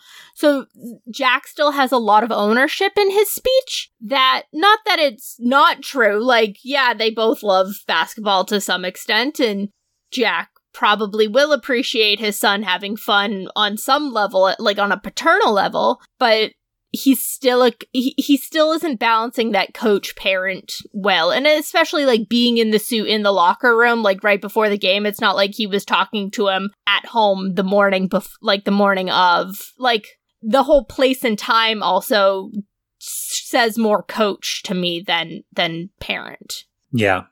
So 0.41 0.65
Jack 1.11 1.45
still 1.45 1.71
has 1.71 1.91
a 1.91 1.97
lot 1.97 2.23
of 2.23 2.31
ownership 2.31 2.93
in 2.97 3.11
his 3.11 3.31
speech. 3.31 3.91
That, 4.01 4.45
not 4.51 4.79
that 4.87 4.97
it's 4.97 5.35
not 5.37 5.83
true. 5.83 6.19
Like, 6.19 6.57
yeah, 6.63 6.95
they 6.95 7.11
both 7.11 7.43
love 7.43 7.75
basketball 7.85 8.45
to 8.45 8.59
some 8.59 8.83
extent, 8.83 9.39
and 9.39 9.69
Jack 10.11 10.49
probably 10.73 11.27
will 11.27 11.51
appreciate 11.51 12.19
his 12.19 12.39
son 12.39 12.63
having 12.63 12.95
fun 12.95 13.49
on 13.55 13.77
some 13.77 14.11
level, 14.11 14.55
like 14.57 14.79
on 14.79 14.91
a 14.91 14.99
paternal 14.99 15.53
level, 15.53 16.01
but 16.17 16.53
he's 16.91 17.23
still 17.23 17.63
a 17.63 17.71
he, 17.91 18.13
he 18.17 18.37
still 18.37 18.71
isn't 18.73 18.99
balancing 18.99 19.51
that 19.51 19.73
coach 19.73 20.15
parent 20.15 20.73
well. 20.93 21.31
And 21.31 21.47
especially 21.47 22.05
like 22.05 22.29
being 22.29 22.57
in 22.57 22.71
the 22.71 22.79
suit 22.79 23.07
in 23.07 23.23
the 23.23 23.31
locker 23.31 23.77
room 23.77 24.03
like 24.03 24.23
right 24.23 24.41
before 24.41 24.69
the 24.69 24.77
game 24.77 25.05
it's 25.05 25.21
not 25.21 25.35
like 25.35 25.51
he 25.53 25.67
was 25.67 25.85
talking 25.85 26.29
to 26.31 26.49
him 26.49 26.69
at 26.87 27.05
home 27.05 27.55
the 27.55 27.63
morning 27.63 28.09
bef- 28.09 28.35
like 28.41 28.65
the 28.65 28.71
morning 28.71 29.09
of. 29.09 29.55
Like 29.77 30.07
the 30.41 30.63
whole 30.63 30.85
place 30.85 31.23
and 31.23 31.37
time 31.37 31.81
also 31.83 32.51
says 32.99 33.77
more 33.77 34.03
coach 34.03 34.63
to 34.63 34.73
me 34.73 35.03
than 35.05 35.43
than 35.53 35.89
parent. 35.99 36.65
Yeah. 36.91 37.23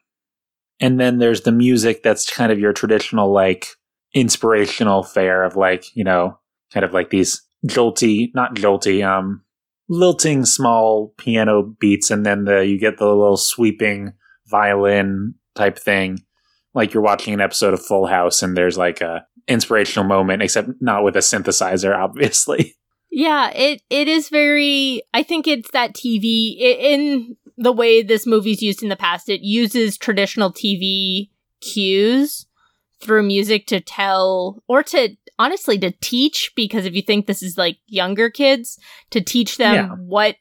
And 0.79 0.99
then 0.99 1.17
there's 1.17 1.41
the 1.41 1.51
music 1.51 2.03
that's 2.03 2.29
kind 2.29 2.51
of 2.51 2.59
your 2.59 2.71
traditional, 2.71 3.33
like, 3.33 3.67
inspirational 4.13 5.03
fare 5.03 5.43
of, 5.43 5.57
like, 5.57 5.93
you 5.95 6.05
know, 6.05 6.39
kind 6.71 6.85
of 6.85 6.93
like 6.93 7.09
these 7.09 7.41
jolty, 7.67 8.29
not 8.33 8.55
jolty, 8.55 9.05
um, 9.05 9.43
lilting 9.89 10.45
small 10.45 11.13
piano 11.17 11.63
beats. 11.79 12.11
And 12.11 12.25
then 12.25 12.45
the, 12.45 12.65
you 12.65 12.79
get 12.79 12.97
the 12.97 13.05
little 13.07 13.37
sweeping 13.37 14.13
violin 14.47 15.33
type 15.55 15.77
thing. 15.77 16.19
Like 16.73 16.93
you're 16.93 17.03
watching 17.03 17.33
an 17.33 17.41
episode 17.41 17.73
of 17.73 17.83
Full 17.83 18.05
House 18.05 18.41
and 18.43 18.55
there's 18.55 18.77
like 18.77 19.01
a 19.01 19.25
inspirational 19.47 20.07
moment, 20.07 20.43
except 20.43 20.69
not 20.79 21.03
with 21.03 21.15
a 21.15 21.19
synthesizer, 21.19 21.95
obviously. 22.03 22.75
Yeah, 23.11 23.49
it 23.55 23.81
it 23.89 24.07
is 24.07 24.29
very. 24.29 25.01
I 25.15 25.23
think 25.23 25.47
it's 25.47 25.71
that 25.71 25.95
TV 25.95 26.55
i- 26.61 26.77
in 26.79 27.35
the 27.57 27.71
way 27.71 28.03
this 28.03 28.27
movie's 28.27 28.61
used 28.61 28.83
in 28.83 28.89
the 28.89 28.95
past. 28.95 29.29
It 29.29 29.41
uses 29.41 29.97
traditional 29.97 30.53
TV 30.53 31.31
cues 31.59 32.45
through 33.01 33.23
music 33.23 33.67
to 33.67 33.79
tell 33.79 34.63
or 34.67 34.83
to 34.83 35.15
honestly 35.37 35.77
to 35.79 35.91
teach. 36.01 36.51
Because 36.55 36.85
if 36.85 36.93
you 36.93 37.01
think 37.01 37.25
this 37.25 37.41
is 37.43 37.57
like 37.57 37.77
younger 37.87 38.29
kids, 38.29 38.77
to 39.11 39.21
teach 39.21 39.57
them 39.57 39.73
Yeah. 39.75 39.87
what. 39.95 40.35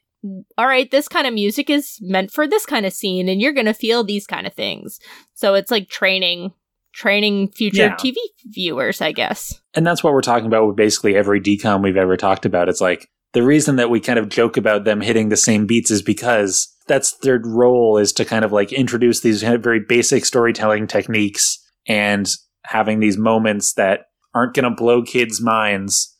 All 0.57 0.67
right, 0.67 0.91
this 0.91 1.07
kind 1.07 1.25
of 1.25 1.33
music 1.33 1.69
is 1.69 1.97
meant 2.01 2.29
for 2.29 2.45
this 2.45 2.65
kind 2.65 2.85
of 2.85 2.91
scene, 2.91 3.29
and 3.29 3.39
you're 3.39 3.53
gonna 3.53 3.73
feel 3.73 4.03
these 4.03 4.27
kind 4.27 4.45
of 4.45 4.53
things. 4.53 4.99
So 5.33 5.53
it's 5.53 5.71
like 5.71 5.87
training, 5.87 6.51
training 6.91 7.51
future 7.53 7.83
Yeah. 7.83 7.95
TV 7.95 8.15
viewers, 8.47 8.99
I 8.99 9.13
guess. 9.13 9.61
And 9.73 9.87
that's 9.87 10.03
what 10.03 10.11
we're 10.11 10.19
talking 10.21 10.47
about 10.47 10.67
with 10.67 10.75
basically 10.75 11.15
every 11.15 11.39
DCOM 11.39 11.81
we've 11.81 11.95
ever 11.95 12.17
talked 12.17 12.45
about. 12.45 12.67
It's 12.67 12.81
like 12.81 13.07
the 13.31 13.43
reason 13.43 13.77
that 13.77 13.89
we 13.89 14.01
kind 14.01 14.19
of 14.19 14.27
joke 14.27 14.57
about 14.57 14.83
them 14.83 14.99
hitting 14.99 15.29
the 15.29 15.37
same 15.37 15.65
beats 15.65 15.89
is 15.89 16.01
because 16.01 16.67
that's 16.87 17.13
their 17.19 17.39
role 17.41 17.97
is 17.97 18.11
to 18.13 18.25
kind 18.25 18.43
of 18.43 18.51
like 18.51 18.73
introduce 18.73 19.21
these 19.21 19.41
very 19.41 19.79
basic 19.79 20.25
storytelling 20.25 20.85
techniques 20.87 21.59
and 21.87 22.29
having 22.69 22.99
these 22.99 23.17
moments 23.17 23.73
that 23.73 24.05
aren't 24.33 24.53
going 24.53 24.63
to 24.63 24.75
blow 24.75 25.01
kids' 25.01 25.41
minds 25.41 26.15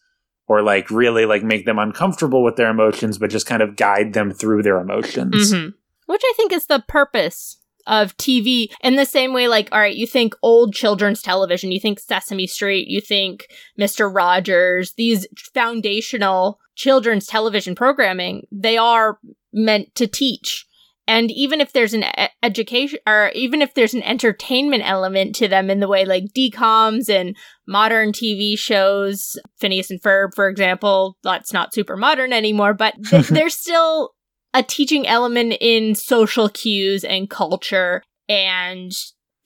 or 0.47 0.63
like 0.63 0.89
really 0.89 1.25
like 1.25 1.43
make 1.43 1.65
them 1.65 1.77
uncomfortable 1.77 2.43
with 2.43 2.55
their 2.55 2.69
emotions, 2.69 3.19
but 3.19 3.29
just 3.29 3.45
kind 3.45 3.61
of 3.61 3.75
guide 3.75 4.13
them 4.13 4.31
through 4.31 4.63
their 4.63 4.79
emotions. 4.79 5.53
Mhm. 5.53 5.73
Which 6.07 6.21
I 6.25 6.33
think 6.35 6.51
is 6.51 6.65
the 6.65 6.83
purpose 6.87 7.57
of 7.85 8.17
TV 8.17 8.69
in 8.81 8.95
the 8.95 9.05
same 9.05 9.31
way, 9.31 9.47
like, 9.47 9.69
all 9.71 9.79
right, 9.79 9.95
you 9.95 10.07
think 10.07 10.33
old 10.41 10.73
children's 10.73 11.21
television, 11.21 11.71
you 11.71 11.79
think 11.79 11.99
Sesame 11.99 12.47
Street, 12.47 12.87
you 12.87 12.99
think 12.99 13.47
Mr. 13.79 14.13
Rogers, 14.13 14.93
these 14.93 15.27
foundational 15.53 16.59
children's 16.75 17.27
television 17.27 17.75
programming, 17.75 18.47
they 18.51 18.77
are 18.77 19.19
meant 19.53 19.93
to 19.95 20.07
teach. 20.07 20.65
And 21.09 21.31
even 21.31 21.59
if 21.59 21.73
there's 21.73 21.95
an 21.95 22.05
education 22.43 22.99
or 23.07 23.31
even 23.33 23.63
if 23.63 23.73
there's 23.73 23.95
an 23.95 24.03
entertainment 24.03 24.83
element 24.85 25.33
to 25.37 25.47
them 25.47 25.71
in 25.71 25.79
the 25.79 25.87
way 25.87 26.05
like 26.05 26.25
DComs 26.37 27.09
and 27.09 27.35
modern 27.67 28.11
TV 28.11 28.55
shows, 28.55 29.35
Phineas 29.59 29.89
and 29.89 29.99
Ferb, 29.99 30.35
for 30.35 30.47
example, 30.47 31.17
that's 31.23 31.51
not 31.51 31.73
super 31.73 31.97
modern 31.97 32.31
anymore, 32.31 32.75
but 32.75 32.93
th- 33.09 33.27
there's 33.29 33.55
still 33.55 34.11
a 34.53 34.61
teaching 34.61 35.07
element 35.07 35.55
in 35.59 35.95
social 35.95 36.47
cues 36.47 37.03
and 37.03 37.27
culture 37.27 38.03
and 38.29 38.91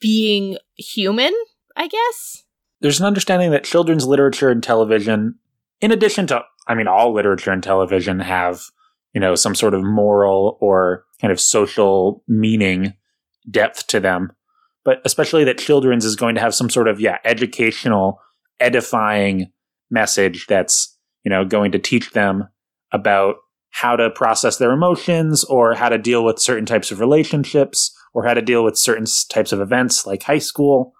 being 0.00 0.58
human, 0.76 1.32
I 1.76 1.88
guess. 1.88 2.44
There's 2.82 3.00
an 3.00 3.06
understanding 3.06 3.52
that 3.52 3.64
children's 3.64 4.06
literature 4.06 4.50
and 4.50 4.62
television, 4.62 5.36
in 5.80 5.92
addition 5.92 6.26
to, 6.26 6.42
I 6.68 6.74
mean, 6.74 6.88
all 6.88 7.14
literature 7.14 7.52
and 7.52 7.62
television 7.62 8.20
have, 8.20 8.60
you 9.14 9.20
know, 9.20 9.34
some 9.34 9.54
sort 9.54 9.74
of 9.74 9.82
moral 9.82 10.58
or 10.60 11.04
kind 11.20 11.32
of 11.32 11.40
social 11.40 12.22
meaning 12.28 12.94
depth 13.50 13.86
to 13.86 14.00
them. 14.00 14.32
But 14.84 15.00
especially 15.04 15.44
that 15.44 15.58
children's 15.58 16.04
is 16.04 16.16
going 16.16 16.34
to 16.34 16.40
have 16.40 16.54
some 16.54 16.68
sort 16.68 16.88
of, 16.88 17.00
yeah, 17.00 17.18
educational, 17.24 18.20
edifying 18.60 19.50
message 19.90 20.46
that's, 20.46 20.98
you 21.24 21.30
know, 21.30 21.44
going 21.44 21.72
to 21.72 21.78
teach 21.78 22.10
them 22.10 22.48
about 22.92 23.36
how 23.70 23.96
to 23.96 24.10
process 24.10 24.58
their 24.58 24.72
emotions 24.72 25.42
or 25.44 25.74
how 25.74 25.88
to 25.88 25.98
deal 25.98 26.24
with 26.24 26.38
certain 26.38 26.66
types 26.66 26.92
of 26.92 27.00
relationships 27.00 27.96
or 28.12 28.24
how 28.24 28.34
to 28.34 28.42
deal 28.42 28.62
with 28.62 28.76
certain 28.76 29.06
types 29.30 29.52
of 29.52 29.60
events 29.60 30.06
like 30.06 30.22
high 30.22 30.38
school. 30.38 30.92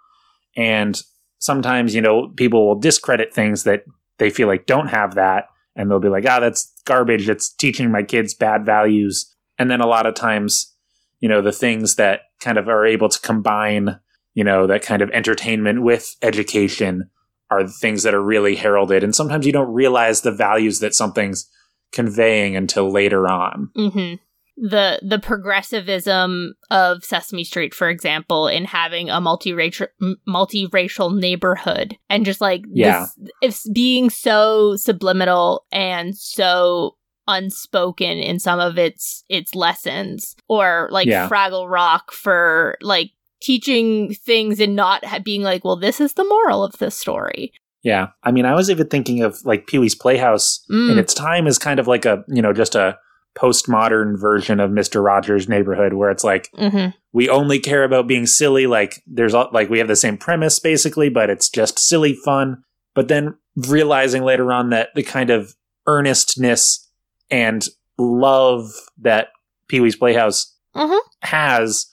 And 0.56 1.00
sometimes, 1.38 1.94
you 1.94 2.00
know, 2.00 2.32
people 2.36 2.66
will 2.66 2.80
discredit 2.80 3.34
things 3.34 3.64
that 3.64 3.84
they 4.18 4.30
feel 4.30 4.48
like 4.48 4.66
don't 4.66 4.88
have 4.88 5.14
that. 5.14 5.44
And 5.76 5.90
they'll 5.90 6.00
be 6.00 6.08
like, 6.08 6.24
ah, 6.28 6.40
that's 6.40 6.72
garbage. 6.84 7.28
It's 7.28 7.52
teaching 7.52 7.90
my 7.90 8.02
kids 8.02 8.34
bad 8.34 8.64
values. 8.64 9.34
And 9.58 9.70
then 9.70 9.80
a 9.80 9.86
lot 9.86 10.06
of 10.06 10.14
times, 10.14 10.72
you 11.20 11.28
know, 11.28 11.42
the 11.42 11.52
things 11.52 11.96
that 11.96 12.22
kind 12.40 12.58
of 12.58 12.68
are 12.68 12.86
able 12.86 13.08
to 13.08 13.20
combine, 13.20 13.98
you 14.34 14.44
know, 14.44 14.66
that 14.66 14.82
kind 14.82 15.02
of 15.02 15.10
entertainment 15.10 15.82
with 15.82 16.14
education 16.22 17.10
are 17.50 17.64
the 17.64 17.72
things 17.72 18.02
that 18.02 18.14
are 18.14 18.22
really 18.22 18.56
heralded. 18.56 19.04
And 19.04 19.14
sometimes 19.14 19.46
you 19.46 19.52
don't 19.52 19.72
realize 19.72 20.20
the 20.20 20.32
values 20.32 20.80
that 20.80 20.94
something's 20.94 21.50
conveying 21.92 22.56
until 22.56 22.90
later 22.90 23.28
on. 23.28 23.70
Mm-hmm. 23.76 24.14
The 24.56 25.00
the 25.02 25.18
progressivism 25.18 26.54
of 26.70 27.04
Sesame 27.04 27.42
Street, 27.44 27.74
for 27.74 27.88
example, 27.88 28.46
in 28.46 28.64
having 28.64 29.10
a 29.10 29.20
multiracial 29.20 29.88
multiracial 30.28 31.18
neighborhood, 31.18 31.96
and 32.08 32.24
just 32.24 32.40
like 32.40 32.62
yeah, 32.70 33.06
this, 33.18 33.30
it's 33.40 33.68
being 33.70 34.10
so 34.10 34.76
subliminal 34.76 35.64
and 35.72 36.16
so 36.16 36.96
unspoken 37.26 38.18
in 38.18 38.38
some 38.38 38.60
of 38.60 38.78
its 38.78 39.24
its 39.28 39.54
lessons, 39.54 40.36
or 40.48 40.88
like 40.92 41.06
Yeah. 41.08 41.28
Fraggle 41.28 41.68
Rock 41.68 42.12
for 42.12 42.76
like 42.80 43.10
teaching 43.40 44.14
things 44.14 44.60
and 44.60 44.76
not 44.76 45.04
being 45.24 45.42
like, 45.42 45.64
well, 45.64 45.76
this 45.76 46.00
is 46.00 46.14
the 46.14 46.24
moral 46.24 46.62
of 46.64 46.78
this 46.78 46.96
story. 46.96 47.52
Yeah. 47.82 48.08
I 48.22 48.30
mean, 48.32 48.46
I 48.46 48.54
was 48.54 48.70
even 48.70 48.86
thinking 48.88 49.22
of 49.22 49.44
like 49.44 49.66
Pee 49.66 49.78
Wee's 49.78 49.94
Playhouse 49.94 50.64
Mm. 50.70 50.92
in 50.92 50.98
its 50.98 51.12
time 51.12 51.46
is 51.46 51.58
kind 51.58 51.78
of 51.78 51.86
like 51.86 52.06
a, 52.06 52.24
you 52.28 52.40
know, 52.40 52.52
just 52.54 52.74
a 52.74 52.96
postmodern 53.34 54.18
version 54.20 54.60
of 54.60 54.70
Mr. 54.70 55.02
Rogers' 55.04 55.48
Neighborhood 55.48 55.94
where 55.94 56.10
it's 56.10 56.24
like 56.24 56.48
hmm 56.56 56.86
we 57.12 57.28
only 57.28 57.60
care 57.60 57.84
about 57.84 58.08
being 58.08 58.26
silly. 58.26 58.66
Like 58.66 59.00
there's 59.06 59.34
all, 59.34 59.48
like 59.52 59.70
we 59.70 59.78
have 59.78 59.86
the 59.86 59.94
same 59.94 60.16
premise 60.18 60.58
basically, 60.58 61.08
but 61.10 61.30
it's 61.30 61.48
just 61.48 61.78
silly 61.78 62.12
fun. 62.12 62.64
But 62.92 63.06
then 63.06 63.36
realizing 63.68 64.24
later 64.24 64.52
on 64.52 64.70
that 64.70 64.88
the 64.96 65.04
kind 65.04 65.30
of 65.30 65.54
earnestness 65.86 66.88
and 67.30 67.66
love 67.98 68.72
that 68.98 69.28
Pee 69.68 69.80
Wee's 69.80 69.94
Playhouse 69.96 70.52
Mhm. 70.76 70.98
has, 71.22 71.86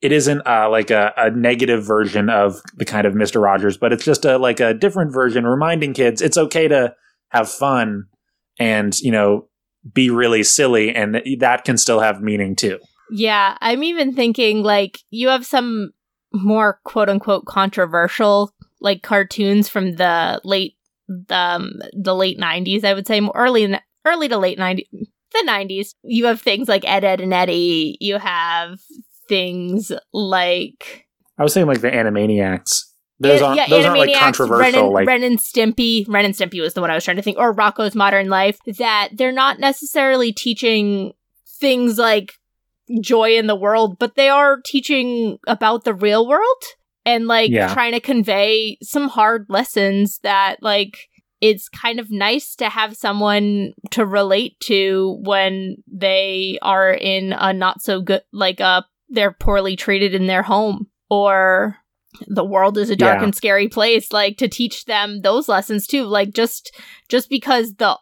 it 0.00 0.10
isn't 0.10 0.42
uh, 0.44 0.68
like 0.68 0.90
a, 0.90 1.12
a 1.16 1.30
negative 1.30 1.84
version 1.84 2.28
of 2.28 2.60
the 2.76 2.84
kind 2.84 3.06
of 3.06 3.14
Mr. 3.14 3.40
Rogers, 3.40 3.76
but 3.76 3.92
it's 3.92 4.04
just 4.04 4.24
a 4.24 4.38
like 4.38 4.58
a 4.58 4.74
different 4.74 5.12
version, 5.12 5.46
reminding 5.46 5.92
kids 5.94 6.20
it's 6.20 6.36
okay 6.36 6.66
to 6.66 6.94
have 7.28 7.48
fun 7.48 8.06
and 8.58 8.98
you 9.00 9.12
know 9.12 9.48
be 9.92 10.10
really 10.10 10.42
silly, 10.42 10.94
and 10.94 11.14
that, 11.14 11.24
that 11.38 11.64
can 11.64 11.76
still 11.76 12.00
have 12.00 12.20
meaning 12.20 12.56
too. 12.56 12.78
Yeah, 13.10 13.56
I'm 13.60 13.82
even 13.82 14.14
thinking 14.14 14.62
like 14.62 14.98
you 15.10 15.28
have 15.28 15.46
some 15.46 15.92
more 16.32 16.80
quote 16.84 17.08
unquote 17.08 17.44
controversial 17.46 18.52
like 18.80 19.02
cartoons 19.02 19.68
from 19.68 19.92
the 19.96 20.40
late 20.44 20.76
the, 21.08 21.36
um, 21.36 21.72
the 21.92 22.14
late 22.14 22.38
90s, 22.38 22.84
I 22.84 22.94
would 22.94 23.06
say, 23.06 23.20
early 23.34 23.78
early 24.04 24.28
to 24.28 24.38
late 24.38 24.58
90s, 24.58 24.86
the 24.90 25.44
90s. 25.46 25.94
You 26.02 26.26
have 26.26 26.40
things 26.40 26.68
like 26.68 26.84
Ed 26.84 27.04
Edd 27.04 27.20
n 27.20 27.32
Eddy. 27.32 27.96
You 28.00 28.18
have 28.18 28.78
things 29.28 29.92
like 30.12 31.06
I 31.38 31.42
was 31.42 31.52
saying 31.52 31.66
like 31.66 31.80
the 31.80 31.90
Animaniacs. 31.90 32.82
Those 33.20 33.42
aren't 33.42 33.56
yeah, 33.56 33.68
those 33.68 33.84
aren't 33.84 33.98
like 33.98 34.10
Animaniacs, 34.10 34.18
controversial. 34.18 34.58
Ren 34.60 34.74
and, 34.74 34.92
like 34.92 35.06
Ren 35.06 35.22
and 35.22 35.38
Stimpy. 35.38 36.04
Ren 36.08 36.24
and 36.24 36.34
Stimpy 36.34 36.60
was 36.60 36.74
the 36.74 36.80
one 36.80 36.90
I 36.90 36.94
was 36.94 37.04
trying 37.04 37.16
to 37.16 37.22
think, 37.22 37.38
or 37.38 37.54
Rocko's 37.54 37.94
Modern 37.94 38.28
Life. 38.28 38.58
That 38.78 39.10
they're 39.12 39.32
not 39.32 39.58
necessarily 39.60 40.32
teaching 40.32 41.12
things 41.60 41.98
like 41.98 42.32
joy 43.00 43.36
in 43.36 43.46
the 43.46 43.54
world, 43.54 43.98
but 43.98 44.16
they 44.16 44.28
are 44.28 44.60
teaching 44.64 45.38
about 45.46 45.84
the 45.84 45.94
real 45.94 46.26
world 46.26 46.62
and 47.06 47.26
like 47.26 47.50
Yeah. 47.50 47.72
trying 47.72 47.92
to 47.92 48.00
convey 48.00 48.78
some 48.82 49.08
hard 49.08 49.46
lessons 49.48 50.18
that 50.22 50.56
like 50.62 51.08
it's 51.40 51.68
kind 51.68 52.00
of 52.00 52.10
nice 52.10 52.54
to 52.56 52.68
have 52.68 52.96
someone 52.96 53.74
to 53.90 54.04
relate 54.06 54.58
to 54.60 55.18
when 55.22 55.76
they 55.86 56.58
are 56.62 56.92
in 56.92 57.32
a 57.32 57.52
not 57.52 57.82
so 57.82 58.00
good 58.00 58.22
like 58.32 58.60
uh 58.60 58.82
they're 59.10 59.32
poorly 59.32 59.76
treated 59.76 60.14
in 60.14 60.26
their 60.26 60.42
home 60.42 60.86
or 61.10 61.76
the 62.26 62.44
world 62.44 62.78
is 62.78 62.90
a 62.90 62.96
dark 62.96 63.18
Yeah. 63.18 63.24
and 63.24 63.34
scary 63.34 63.68
place 63.68 64.12
like 64.12 64.36
to 64.38 64.48
teach 64.48 64.84
them 64.84 65.20
those 65.22 65.48
lessons 65.48 65.86
too 65.86 66.04
like 66.04 66.32
just 66.32 66.74
just 67.08 67.28
because 67.28 67.74
the 67.74 67.98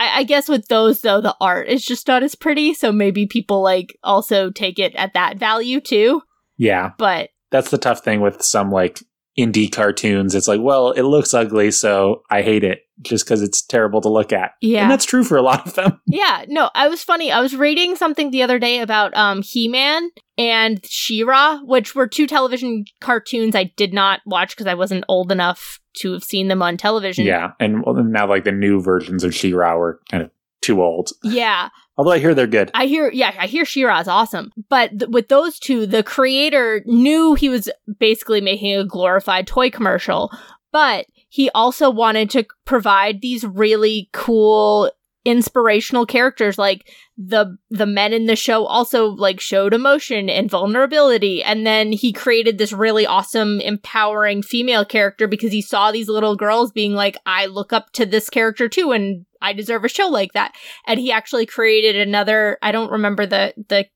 I, 0.00 0.20
I 0.20 0.22
guess 0.24 0.48
with 0.48 0.68
those 0.68 1.00
though 1.00 1.20
the 1.20 1.36
art 1.40 1.68
is 1.68 1.84
just 1.84 2.08
not 2.08 2.22
as 2.22 2.34
pretty 2.34 2.74
so 2.74 2.92
maybe 2.92 3.26
people 3.26 3.62
like 3.62 3.96
also 4.02 4.50
take 4.50 4.78
it 4.78 4.94
at 4.96 5.14
that 5.14 5.38
value 5.38 5.80
too 5.80 6.22
yeah, 6.56 6.90
but 6.98 7.30
that's 7.50 7.70
the 7.70 7.78
tough 7.78 8.04
thing 8.04 8.20
with 8.20 8.40
some 8.42 8.70
like 8.70 9.00
indie 9.38 9.70
cartoons. 9.70 10.34
It's 10.34 10.48
like, 10.48 10.60
well, 10.60 10.92
it 10.92 11.02
looks 11.02 11.34
ugly, 11.34 11.70
so 11.70 12.22
I 12.30 12.42
hate 12.42 12.64
it 12.64 12.82
just 13.02 13.24
because 13.24 13.42
it's 13.42 13.60
terrible 13.62 14.00
to 14.00 14.08
look 14.08 14.32
at. 14.32 14.52
Yeah. 14.60 14.82
and 14.82 14.90
that's 14.90 15.04
true 15.04 15.24
for 15.24 15.36
a 15.36 15.42
lot 15.42 15.66
of 15.66 15.74
them. 15.74 16.00
Yeah, 16.06 16.44
no, 16.46 16.70
I 16.76 16.86
was 16.88 17.02
funny. 17.02 17.32
I 17.32 17.40
was 17.40 17.56
reading 17.56 17.96
something 17.96 18.30
the 18.30 18.42
other 18.42 18.60
day 18.60 18.78
about 18.78 19.12
um 19.16 19.42
He-Man 19.42 20.10
and 20.38 20.80
She-Ra, 20.84 21.58
which 21.64 21.94
were 21.94 22.06
two 22.06 22.26
television 22.28 22.84
cartoons 23.00 23.56
I 23.56 23.64
did 23.76 23.92
not 23.92 24.20
watch 24.24 24.50
because 24.54 24.68
I 24.68 24.74
wasn't 24.74 25.04
old 25.08 25.32
enough 25.32 25.80
to 25.98 26.12
have 26.12 26.22
seen 26.22 26.46
them 26.48 26.62
on 26.62 26.76
television. 26.76 27.26
Yeah, 27.26 27.52
and 27.58 27.84
well, 27.84 27.94
now 27.96 28.28
like 28.28 28.44
the 28.44 28.52
new 28.52 28.80
versions 28.80 29.24
of 29.24 29.34
She-Ra 29.34 29.76
are 29.76 29.98
kind 30.08 30.22
of 30.22 30.30
too 30.64 30.82
old. 30.82 31.10
Yeah. 31.22 31.68
Although 31.96 32.12
I 32.12 32.18
hear 32.18 32.34
they're 32.34 32.46
good. 32.46 32.70
I 32.74 32.86
hear 32.86 33.10
yeah, 33.12 33.34
I 33.38 33.46
hear 33.46 33.64
She-Ra 33.64 34.00
is 34.00 34.08
awesome. 34.08 34.50
But 34.68 34.98
th- 34.98 35.10
with 35.10 35.28
those 35.28 35.58
two, 35.58 35.86
the 35.86 36.02
creator 36.02 36.82
knew 36.86 37.34
he 37.34 37.48
was 37.48 37.68
basically 37.98 38.40
making 38.40 38.74
a 38.74 38.84
glorified 38.84 39.46
toy 39.46 39.70
commercial, 39.70 40.32
but 40.72 41.06
he 41.28 41.50
also 41.50 41.90
wanted 41.90 42.30
to 42.30 42.44
provide 42.64 43.20
these 43.20 43.44
really 43.44 44.08
cool 44.12 44.90
inspirational 45.24 46.04
characters 46.04 46.58
like 46.58 46.90
the 47.16 47.56
the 47.70 47.86
men 47.86 48.12
in 48.12 48.26
the 48.26 48.36
show 48.36 48.66
also 48.66 49.06
like 49.06 49.40
showed 49.40 49.72
emotion 49.72 50.28
and 50.28 50.50
vulnerability 50.50 51.42
and 51.42 51.66
then 51.66 51.92
he 51.92 52.12
created 52.12 52.58
this 52.58 52.72
really 52.72 53.06
awesome 53.06 53.58
empowering 53.60 54.42
female 54.42 54.84
character 54.84 55.26
because 55.26 55.50
he 55.50 55.62
saw 55.62 55.90
these 55.90 56.08
little 56.08 56.36
girls 56.36 56.72
being 56.72 56.92
like 56.92 57.16
I 57.24 57.46
look 57.46 57.72
up 57.72 57.90
to 57.92 58.04
this 58.04 58.28
character 58.28 58.68
too 58.68 58.92
and 58.92 59.24
I 59.40 59.52
deserve 59.52 59.84
a 59.84 59.88
show 59.88 60.08
like 60.08 60.32
that. 60.32 60.54
And 60.86 60.98
he 60.98 61.12
actually 61.12 61.46
created 61.46 61.96
another 61.96 62.58
I 62.62 62.72
don't 62.72 62.90
remember 62.90 63.26
the 63.26 63.54
the 63.68 63.86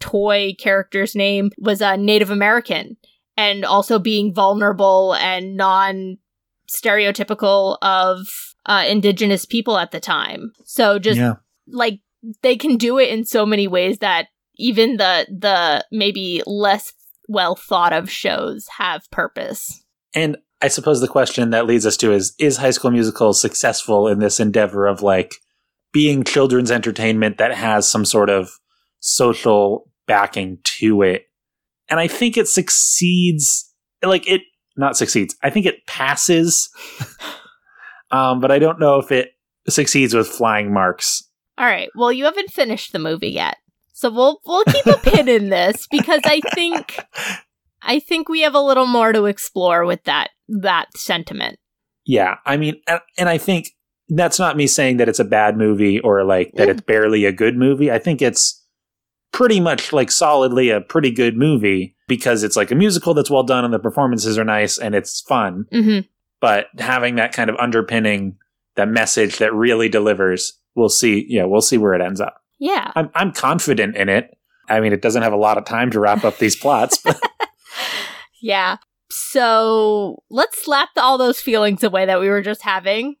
toy 0.00 0.54
character's 0.58 1.14
name 1.14 1.50
was 1.58 1.80
a 1.80 1.96
Native 1.96 2.30
American 2.30 2.96
and 3.36 3.64
also 3.64 3.98
being 3.98 4.34
vulnerable 4.34 5.14
and 5.14 5.56
non 5.56 6.18
stereotypical 6.68 7.78
of 7.82 8.26
uh, 8.70 8.84
indigenous 8.88 9.44
people 9.44 9.76
at 9.76 9.90
the 9.90 9.98
time. 9.98 10.52
So 10.64 11.00
just 11.00 11.18
yeah, 11.18 11.34
like 11.66 12.00
they 12.42 12.56
can 12.56 12.76
do 12.76 12.98
it 12.98 13.10
in 13.10 13.24
so 13.24 13.44
many 13.44 13.66
ways 13.66 13.98
that 13.98 14.28
even 14.56 14.96
the 14.96 15.26
the 15.28 15.84
maybe 15.90 16.42
less 16.46 16.92
well 17.28 17.56
thought 17.56 17.92
of 17.92 18.10
shows 18.10 18.68
have 18.78 19.10
purpose. 19.10 19.84
and 20.14 20.38
I 20.62 20.68
suppose 20.68 21.00
the 21.00 21.08
question 21.08 21.50
that 21.50 21.66
leads 21.66 21.84
us 21.84 21.96
to 21.98 22.12
is: 22.12 22.34
Is 22.38 22.58
High 22.58 22.70
School 22.70 22.92
Musical 22.92 23.34
successful 23.34 24.06
in 24.06 24.20
this 24.20 24.38
endeavor 24.38 24.86
of 24.86 25.02
like 25.02 25.34
being 25.92 26.22
children's 26.22 26.70
entertainment 26.70 27.38
that 27.38 27.52
has 27.52 27.90
some 27.90 28.04
sort 28.04 28.30
of 28.30 28.50
social 29.00 29.90
backing 30.06 30.58
to 30.78 31.02
it? 31.02 31.24
And 31.88 31.98
I 31.98 32.06
think 32.06 32.36
it 32.36 32.46
succeeds. 32.46 33.66
Like 34.00 34.28
it 34.28 34.42
not 34.76 34.96
succeeds. 34.96 35.34
I 35.42 35.50
think 35.50 35.66
it 35.66 35.86
passes. 35.88 36.70
um, 38.10 38.40
but 38.40 38.50
I 38.50 38.58
don't 38.58 38.80
know 38.80 38.98
if 38.98 39.10
it 39.12 39.30
succeeds 39.68 40.14
with 40.14 40.26
flying 40.28 40.72
marks. 40.72 41.22
All 41.58 41.66
right. 41.66 41.88
Well, 41.94 42.10
you 42.12 42.24
haven't 42.24 42.50
finished 42.50 42.92
the 42.92 42.98
movie 42.98 43.28
yet. 43.30 43.56
So 43.92 44.10
we'll 44.10 44.40
we'll 44.46 44.64
keep 44.64 44.86
a 44.86 44.96
pin 44.96 45.28
in 45.28 45.50
this 45.50 45.86
because 45.90 46.22
I 46.24 46.40
think 46.54 46.98
I 47.82 47.98
think 48.00 48.28
we 48.28 48.40
have 48.40 48.54
a 48.54 48.60
little 48.60 48.86
more 48.86 49.12
to 49.12 49.26
explore 49.26 49.84
with 49.84 50.04
that 50.04 50.30
that 50.48 50.86
sentiment. 50.96 51.58
Yeah, 52.06 52.36
I 52.46 52.56
mean, 52.56 52.80
and, 52.88 53.00
and 53.18 53.28
I 53.28 53.36
think 53.38 53.68
that's 54.08 54.38
not 54.38 54.56
me 54.56 54.66
saying 54.66 54.96
that 54.96 55.08
it's 55.08 55.18
a 55.20 55.24
bad 55.24 55.56
movie 55.56 56.00
or 56.00 56.24
like 56.24 56.52
that 56.54 56.66
Yeah. 56.66 56.72
it's 56.72 56.80
barely 56.80 57.26
a 57.26 57.32
good 57.32 57.56
movie. 57.56 57.92
I 57.92 57.98
think 57.98 58.22
it's 58.22 58.64
pretty 59.32 59.60
much 59.60 59.92
like 59.92 60.10
solidly 60.10 60.70
a 60.70 60.80
pretty 60.80 61.10
good 61.12 61.36
movie 61.36 61.94
because 62.08 62.42
it's 62.42 62.56
like 62.56 62.70
a 62.72 62.74
musical 62.74 63.14
that's 63.14 63.30
well 63.30 63.44
done 63.44 63.64
and 63.64 63.72
the 63.72 63.78
performances 63.78 64.36
are 64.38 64.44
nice 64.44 64.78
and 64.78 64.94
it's 64.94 65.20
fun. 65.20 65.66
hmm 65.70 66.00
But 66.40 66.66
having 66.78 67.16
that 67.16 67.32
kind 67.32 67.50
of 67.50 67.56
underpinning, 67.56 68.36
that 68.76 68.88
message 68.88 69.38
that 69.38 69.52
really 69.54 69.88
delivers, 69.88 70.54
we'll 70.74 70.88
see. 70.88 71.26
Yeah, 71.28 71.44
we'll 71.44 71.60
see 71.60 71.78
where 71.78 71.94
it 71.94 72.00
ends 72.00 72.20
up. 72.20 72.36
Yeah. 72.58 72.92
I'm 72.96 73.10
I'm 73.14 73.32
confident 73.32 73.96
in 73.96 74.08
it. 74.08 74.36
I 74.68 74.80
mean, 74.80 74.92
it 74.92 75.02
doesn't 75.02 75.22
have 75.22 75.32
a 75.32 75.36
lot 75.36 75.58
of 75.58 75.64
time 75.64 75.90
to 75.90 76.00
wrap 76.00 76.24
up 76.24 76.38
these 76.38 76.56
plots, 76.56 76.98
but 76.98 77.20
Yeah. 78.40 78.76
So 79.10 80.22
let's 80.30 80.62
slap 80.64 80.90
all 80.96 81.18
those 81.18 81.40
feelings 81.40 81.82
away 81.82 82.06
that 82.06 82.20
we 82.20 82.28
were 82.28 82.42
just 82.42 82.62
having. 82.62 83.16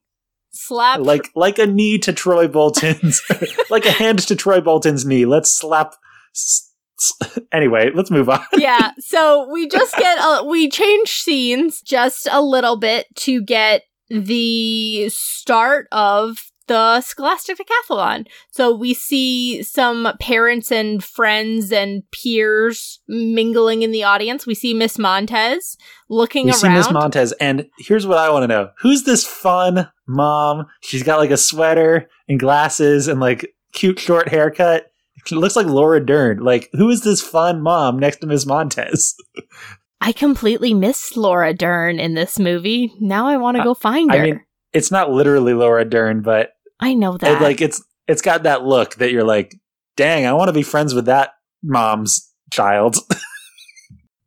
Slap. 0.52 1.00
like 1.00 1.30
like 1.36 1.58
a 1.58 1.66
knee 1.66 1.96
to 1.98 2.12
Troy 2.12 2.48
Bolton's, 2.48 3.22
like 3.70 3.86
a 3.86 3.92
hand 3.92 4.18
to 4.26 4.34
Troy 4.34 4.60
Bolton's 4.60 5.04
knee. 5.04 5.24
Let's 5.24 5.50
slap. 5.52 5.94
s- 6.34 6.69
Anyway, 7.52 7.90
let's 7.94 8.12
move 8.12 8.28
on. 8.28 8.40
yeah. 8.56 8.92
So 9.00 9.48
we 9.52 9.68
just 9.68 9.96
get 9.96 10.18
a, 10.18 10.44
we 10.44 10.68
change 10.70 11.08
scenes 11.20 11.80
just 11.80 12.28
a 12.30 12.40
little 12.40 12.76
bit 12.76 13.06
to 13.16 13.42
get 13.42 13.82
the 14.08 15.08
start 15.08 15.88
of 15.90 16.38
the 16.68 17.00
Scholastic 17.00 17.58
Decathlon. 17.58 18.28
So 18.52 18.72
we 18.72 18.94
see 18.94 19.64
some 19.64 20.08
parents 20.20 20.70
and 20.70 21.02
friends 21.02 21.72
and 21.72 22.04
peers 22.12 23.00
mingling 23.08 23.82
in 23.82 23.90
the 23.90 24.04
audience. 24.04 24.46
We 24.46 24.54
see 24.54 24.72
Miss 24.74 24.96
Montez 24.96 25.76
looking 26.08 26.46
We 26.46 26.52
around. 26.52 26.58
see 26.60 26.68
Miss 26.68 26.92
Montez, 26.92 27.32
and 27.40 27.66
here's 27.78 28.06
what 28.06 28.18
I 28.18 28.30
want 28.30 28.44
to 28.44 28.48
know: 28.48 28.70
Who's 28.78 29.02
this 29.02 29.26
fun 29.26 29.90
mom? 30.06 30.66
She's 30.82 31.02
got 31.02 31.18
like 31.18 31.32
a 31.32 31.36
sweater 31.36 32.08
and 32.28 32.38
glasses 32.38 33.08
and 33.08 33.18
like 33.18 33.52
cute 33.72 33.98
short 33.98 34.28
haircut. 34.28 34.86
She 35.26 35.34
looks 35.34 35.56
like 35.56 35.66
Laura 35.66 36.04
Dern. 36.04 36.38
Like, 36.38 36.68
who 36.72 36.88
is 36.88 37.02
this 37.02 37.20
fun 37.20 37.60
mom 37.62 37.98
next 37.98 38.18
to 38.18 38.26
Miss 38.26 38.46
Montez? 38.46 39.14
I 40.00 40.12
completely 40.12 40.72
missed 40.72 41.16
Laura 41.16 41.52
Dern 41.52 42.00
in 42.00 42.14
this 42.14 42.38
movie. 42.38 42.94
Now 43.00 43.26
I 43.26 43.36
want 43.36 43.58
to 43.58 43.62
go 43.62 43.74
find 43.74 44.10
I 44.10 44.16
her. 44.16 44.22
I, 44.22 44.26
mean, 44.26 44.40
it's 44.72 44.90
not 44.90 45.10
literally 45.10 45.52
Laura 45.52 45.84
Dern, 45.84 46.22
but 46.22 46.52
I 46.80 46.94
know 46.94 47.18
that. 47.18 47.40
it, 47.40 47.42
like 47.42 47.60
it's 47.60 47.82
it's 48.08 48.22
got 48.22 48.44
that 48.44 48.64
look 48.64 48.94
that 48.96 49.12
you're 49.12 49.24
like, 49.24 49.54
dang, 49.96 50.26
I 50.26 50.32
want 50.32 50.48
to 50.48 50.54
be 50.54 50.62
friends 50.62 50.94
with 50.94 51.04
that 51.06 51.34
mom's 51.62 52.32
child. 52.50 52.96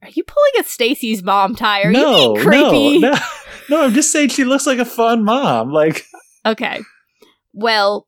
Are 0.03 0.09
you 0.09 0.23
pulling 0.23 0.51
a 0.59 0.63
Stacy's 0.63 1.23
mom 1.23 1.55
tie? 1.55 1.81
Are 1.83 1.91
no, 1.91 2.29
you 2.29 2.33
being 2.35 2.45
creepy? 2.45 2.99
no, 2.99 3.11
no, 3.11 3.17
no. 3.69 3.83
I'm 3.85 3.93
just 3.93 4.11
saying 4.11 4.29
she 4.29 4.43
looks 4.43 4.67
like 4.67 4.77
a 4.79 4.85
fun 4.85 5.23
mom. 5.23 5.71
Like, 5.71 6.05
Okay. 6.45 6.81
Well, 7.53 8.07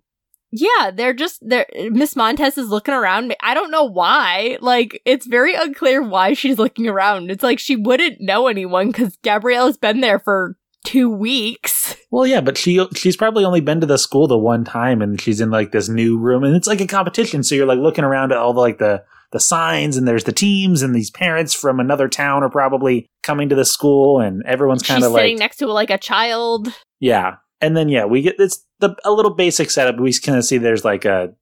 yeah, 0.56 0.92
they're 0.92 1.14
just 1.14 1.40
they're 1.42 1.66
Miss 1.92 2.16
Montez 2.16 2.58
is 2.58 2.70
looking 2.70 2.94
around. 2.94 3.36
I 3.42 3.54
don't 3.54 3.72
know 3.72 3.84
why. 3.84 4.58
Like, 4.62 5.02
it's 5.06 5.26
very 5.26 5.54
unclear 5.54 6.02
why 6.02 6.34
she's 6.34 6.58
looking 6.58 6.88
around. 6.88 7.30
It's 7.30 7.44
like 7.44 7.60
she 7.60 7.76
wouldn't 7.76 8.22
know 8.22 8.48
anyone 8.48 8.88
because 8.88 9.18
Gabriella's 9.18 9.78
been 9.78 10.00
there 10.00 10.20
for 10.20 10.58
two 10.86 11.10
weeks. 11.10 11.98
well, 12.10 12.26
yeah, 12.26 12.40
but 12.40 12.58
she 12.58 12.86
she's 12.96 13.18
probably 13.18 13.44
only 13.44 13.60
been 13.60 13.82
to 13.82 13.88
the 13.88 13.98
school 13.98 14.28
the 14.28 14.38
one 14.38 14.64
time, 14.64 15.02
and 15.02 15.20
she's 15.20 15.42
in 15.42 15.52
like 15.52 15.72
this 15.72 15.90
new 15.90 16.18
room, 16.18 16.44
and 16.46 16.56
it's 16.56 16.68
like 16.68 16.82
a 16.82 16.88
competition. 16.88 17.44
So 17.44 17.56
you're 17.56 17.66
like 17.66 17.80
looking 17.80 18.06
around 18.06 18.32
at 18.32 18.38
all 18.38 18.54
the 18.54 18.62
like 18.62 18.78
the 18.78 19.04
the 19.32 19.40
signs, 19.42 19.98
and 19.98 20.08
there's 20.08 20.24
the 20.24 20.32
teams, 20.32 20.82
and 20.82 20.96
these 20.96 21.12
parents 21.12 21.54
from 21.54 21.82
another 21.82 22.08
town 22.08 22.44
are 22.44 22.50
probably 22.50 23.08
coming 23.24 23.50
to 23.50 23.56
the 23.56 23.66
school, 23.66 24.22
and 24.22 24.42
everyone's 24.46 24.84
kind 24.84 25.04
of 25.04 25.12
like 25.12 25.24
sitting 25.24 25.40
next 25.40 25.58
to 25.58 25.68
like 25.68 25.90
a 25.90 25.98
child. 25.98 26.70
Yeah. 27.02 27.36
And 27.62 27.76
then 27.76 27.90
yeah, 27.90 28.06
we 28.06 28.22
get 28.22 28.38
this 28.38 28.64
the 28.80 28.96
a 29.06 29.12
little 29.12 29.34
basic 29.34 29.72
setup. 29.72 30.00
We 30.00 30.14
kind 30.14 30.38
of 30.38 30.46
see 30.46 30.58
there's 30.58 30.86
like 30.86 31.06
a 31.06 31.34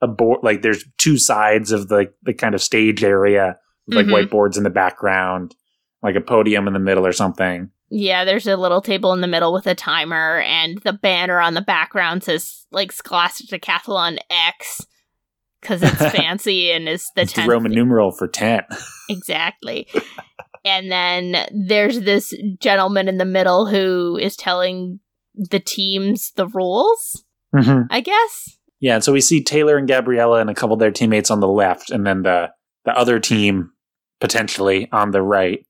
a 0.00 0.06
board 0.08 0.40
like 0.42 0.62
there's 0.62 0.84
two 0.98 1.18
sides 1.18 1.72
of 1.72 1.88
the 1.88 2.12
the 2.22 2.34
kind 2.34 2.54
of 2.54 2.62
stage 2.62 3.04
area, 3.04 3.58
like 3.86 4.06
Mhm. 4.06 4.28
whiteboards 4.28 4.56
in 4.56 4.62
the 4.64 4.70
background, 4.70 5.54
like 6.02 6.16
a 6.16 6.20
podium 6.20 6.66
in 6.66 6.72
the 6.72 6.78
middle 6.78 7.06
or 7.06 7.12
something. 7.12 7.70
Yeah, 7.90 8.24
there's 8.24 8.46
a 8.46 8.56
little 8.56 8.82
table 8.82 9.12
in 9.14 9.22
the 9.22 9.26
middle 9.26 9.52
with 9.52 9.66
a 9.66 9.74
timer, 9.74 10.40
and 10.40 10.78
the 10.82 10.92
banner 10.92 11.40
on 11.40 11.54
the 11.54 11.62
background 11.62 12.22
says 12.24 12.66
like 12.70 12.92
Scholastic 12.92 13.48
Decathlon 13.48 14.18
X 14.30 14.86
because 15.60 15.82
it's 15.82 15.96
fancy 16.16 16.70
and 16.70 16.88
is 16.88 17.10
the 17.16 17.22
It's 17.22 17.32
the 17.32 17.46
Roman 17.46 17.72
numeral 17.72 18.10
for 18.12 18.28
ten. 18.28 18.62
Exactly. 19.10 19.88
and 20.66 20.92
then 20.92 21.46
there's 21.50 22.00
this 22.02 22.32
gentleman 22.60 23.08
in 23.08 23.16
the 23.18 23.24
middle 23.24 23.66
who 23.66 24.18
is 24.20 24.36
telling 24.36 25.00
the 25.38 25.60
teams 25.60 26.32
the 26.36 26.46
rules, 26.48 27.24
Mhm. 27.54 27.86
I 27.90 28.00
guess. 28.00 28.56
Yeah, 28.80 28.96
and 28.96 29.04
so 29.04 29.12
we 29.12 29.20
see 29.20 29.42
Taylor 29.42 29.76
and 29.76 29.88
Gabriella 29.88 30.40
and 30.40 30.50
a 30.50 30.54
couple 30.54 30.74
of 30.74 30.80
their 30.80 30.90
teammates 30.90 31.30
on 31.30 31.40
the 31.40 31.48
left, 31.48 31.90
and 31.90 32.06
then 32.06 32.22
the 32.22 32.50
the 32.84 32.96
other 32.96 33.18
team 33.20 33.70
potentially 34.20 34.88
on 34.92 35.10
the 35.10 35.22
right. 35.22 35.64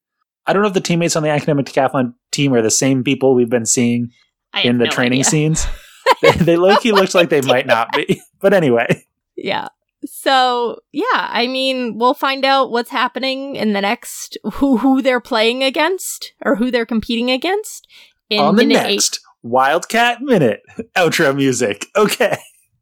I 0.47 0.53
don't 0.53 0.63
know 0.63 0.69
if 0.69 0.75
the 0.75 0.81
teammates 0.81 1.17
on 1.17 1.23
the 1.23 1.29
academic 1.31 1.67
decathlon 1.67 2.15
team 2.33 2.55
are 2.55 2.63
the 2.63 2.71
same 2.71 3.05
people 3.05 3.35
we've 3.35 3.51
been 3.51 3.67
seeing 3.67 4.11
I 4.53 4.63
in 4.63 4.79
the 4.79 4.87
no 4.87 4.91
training 4.91 5.21
idea. 5.21 5.25
scenes. 5.25 5.67
they, 6.23 6.31
they 6.33 6.57
low 6.57 6.77
key 6.77 6.93
looks 6.93 7.15
like 7.15 7.29
they 7.29 7.43
might 7.43 7.67
not 7.67 7.93
be, 7.93 8.21
but 8.41 8.55
anyway. 8.55 9.05
Yeah. 9.37 9.69
So 10.05 10.79
yeah, 10.93 11.05
I 11.13 11.47
mean, 11.49 11.99
we'll 11.99 12.15
find 12.15 12.45
out 12.45 12.71
what's 12.71 12.91
happening 12.91 13.57
in 13.57 13.73
the 13.73 13.81
next 13.81 14.39
who 14.55 14.79
who 14.79 15.03
they're 15.03 15.21
playing 15.21 15.63
against 15.65 16.33
or 16.45 16.57
who 16.57 16.71
they're 16.71 16.87
competing 16.87 17.31
against 17.31 17.87
in 18.31 18.39
on 18.41 18.55
the 18.57 18.65
minute 18.65 18.85
next 18.91 19.21
Wildcat 19.49 20.21
Minute 20.23 20.61
outro 20.97 21.35
music. 21.35 21.87
Okay. 21.97 22.37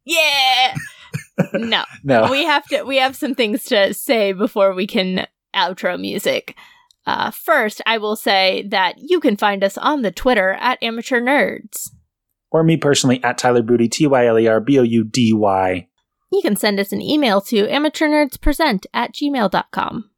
Yeah. 0.05 0.75
no, 1.53 1.83
No. 2.03 2.29
we 2.31 2.43
have 2.45 2.65
to. 2.67 2.83
We 2.83 2.97
have 2.97 3.15
some 3.15 3.35
things 3.35 3.63
to 3.65 3.93
say 3.93 4.33
before 4.33 4.73
we 4.73 4.87
can 4.87 5.27
outro 5.55 5.99
music. 5.99 6.55
Uh, 7.05 7.31
first, 7.31 7.81
I 7.85 7.97
will 7.99 8.15
say 8.15 8.65
that 8.69 8.95
you 8.97 9.19
can 9.19 9.37
find 9.37 9.63
us 9.63 9.77
on 9.77 10.01
the 10.01 10.11
Twitter 10.11 10.53
at 10.59 10.81
Amateur 10.83 11.21
Nerds. 11.21 11.89
or 12.51 12.63
me 12.63 12.75
personally 12.77 13.23
at 13.23 13.37
Tyler 13.37 13.61
Boudy, 13.63 13.89
T 13.89 14.07
Y 14.07 14.25
L 14.27 14.37
E 14.39 14.47
R 14.47 14.59
B 14.59 14.77
O 14.79 14.83
U 14.83 15.03
D 15.03 15.31
Y. 15.33 15.87
You 16.31 16.41
can 16.41 16.57
send 16.57 16.79
us 16.79 16.91
an 16.91 17.01
email 17.01 17.39
to 17.41 17.67
amateurnerdspresent 17.67 18.85
at 18.93 19.13
gmail.com. 19.13 20.09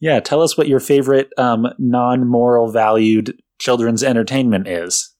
Yeah, 0.00 0.20
tell 0.20 0.42
us 0.42 0.58
what 0.58 0.68
your 0.68 0.80
favorite 0.80 1.30
um, 1.38 1.66
non 1.78 2.26
moral 2.28 2.70
valued 2.70 3.40
children's 3.58 4.02
entertainment 4.02 4.68
is. 4.68 5.13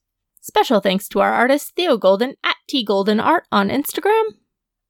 Special 0.46 0.80
thanks 0.80 1.08
to 1.08 1.20
our 1.20 1.32
artist 1.32 1.72
Theo 1.74 1.96
Golden 1.96 2.34
at 2.44 2.56
T 2.68 2.84
Golden 2.84 3.18
Art 3.18 3.44
on 3.50 3.70
Instagram. 3.70 4.24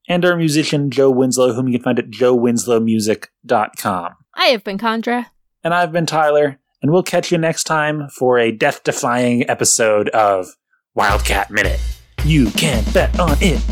And 0.09 0.25
our 0.25 0.37
musician 0.37 0.91
Joe 0.91 1.13
Winslow, 1.13 1.53
whom 1.53 1.69
you 1.69 1.79
can 1.79 1.85
find 1.85 2.01
at 2.01 2.11
joewinslowmusic.com. 2.11 4.13
I 4.35 4.47
have 4.47 4.65
been 4.65 4.79
Chandra. 4.79 5.31
And 5.63 5.73
I've 5.73 5.93
been 5.93 6.07
Tyler, 6.07 6.59
and 6.83 6.91
we'll 6.91 7.05
catch 7.05 7.31
you 7.31 7.39
next 7.39 7.63
time 7.65 8.09
for 8.09 8.37
a 8.37 8.51
death 8.51 8.83
defying 8.83 9.49
episode 9.49 10.09
of 10.09 10.49
Wildcat 10.97 11.53
Minute. 11.53 11.79
You 12.25 12.51
can 12.51 12.83
bet 12.93 13.17
on 13.21 13.37
it. 13.41 13.63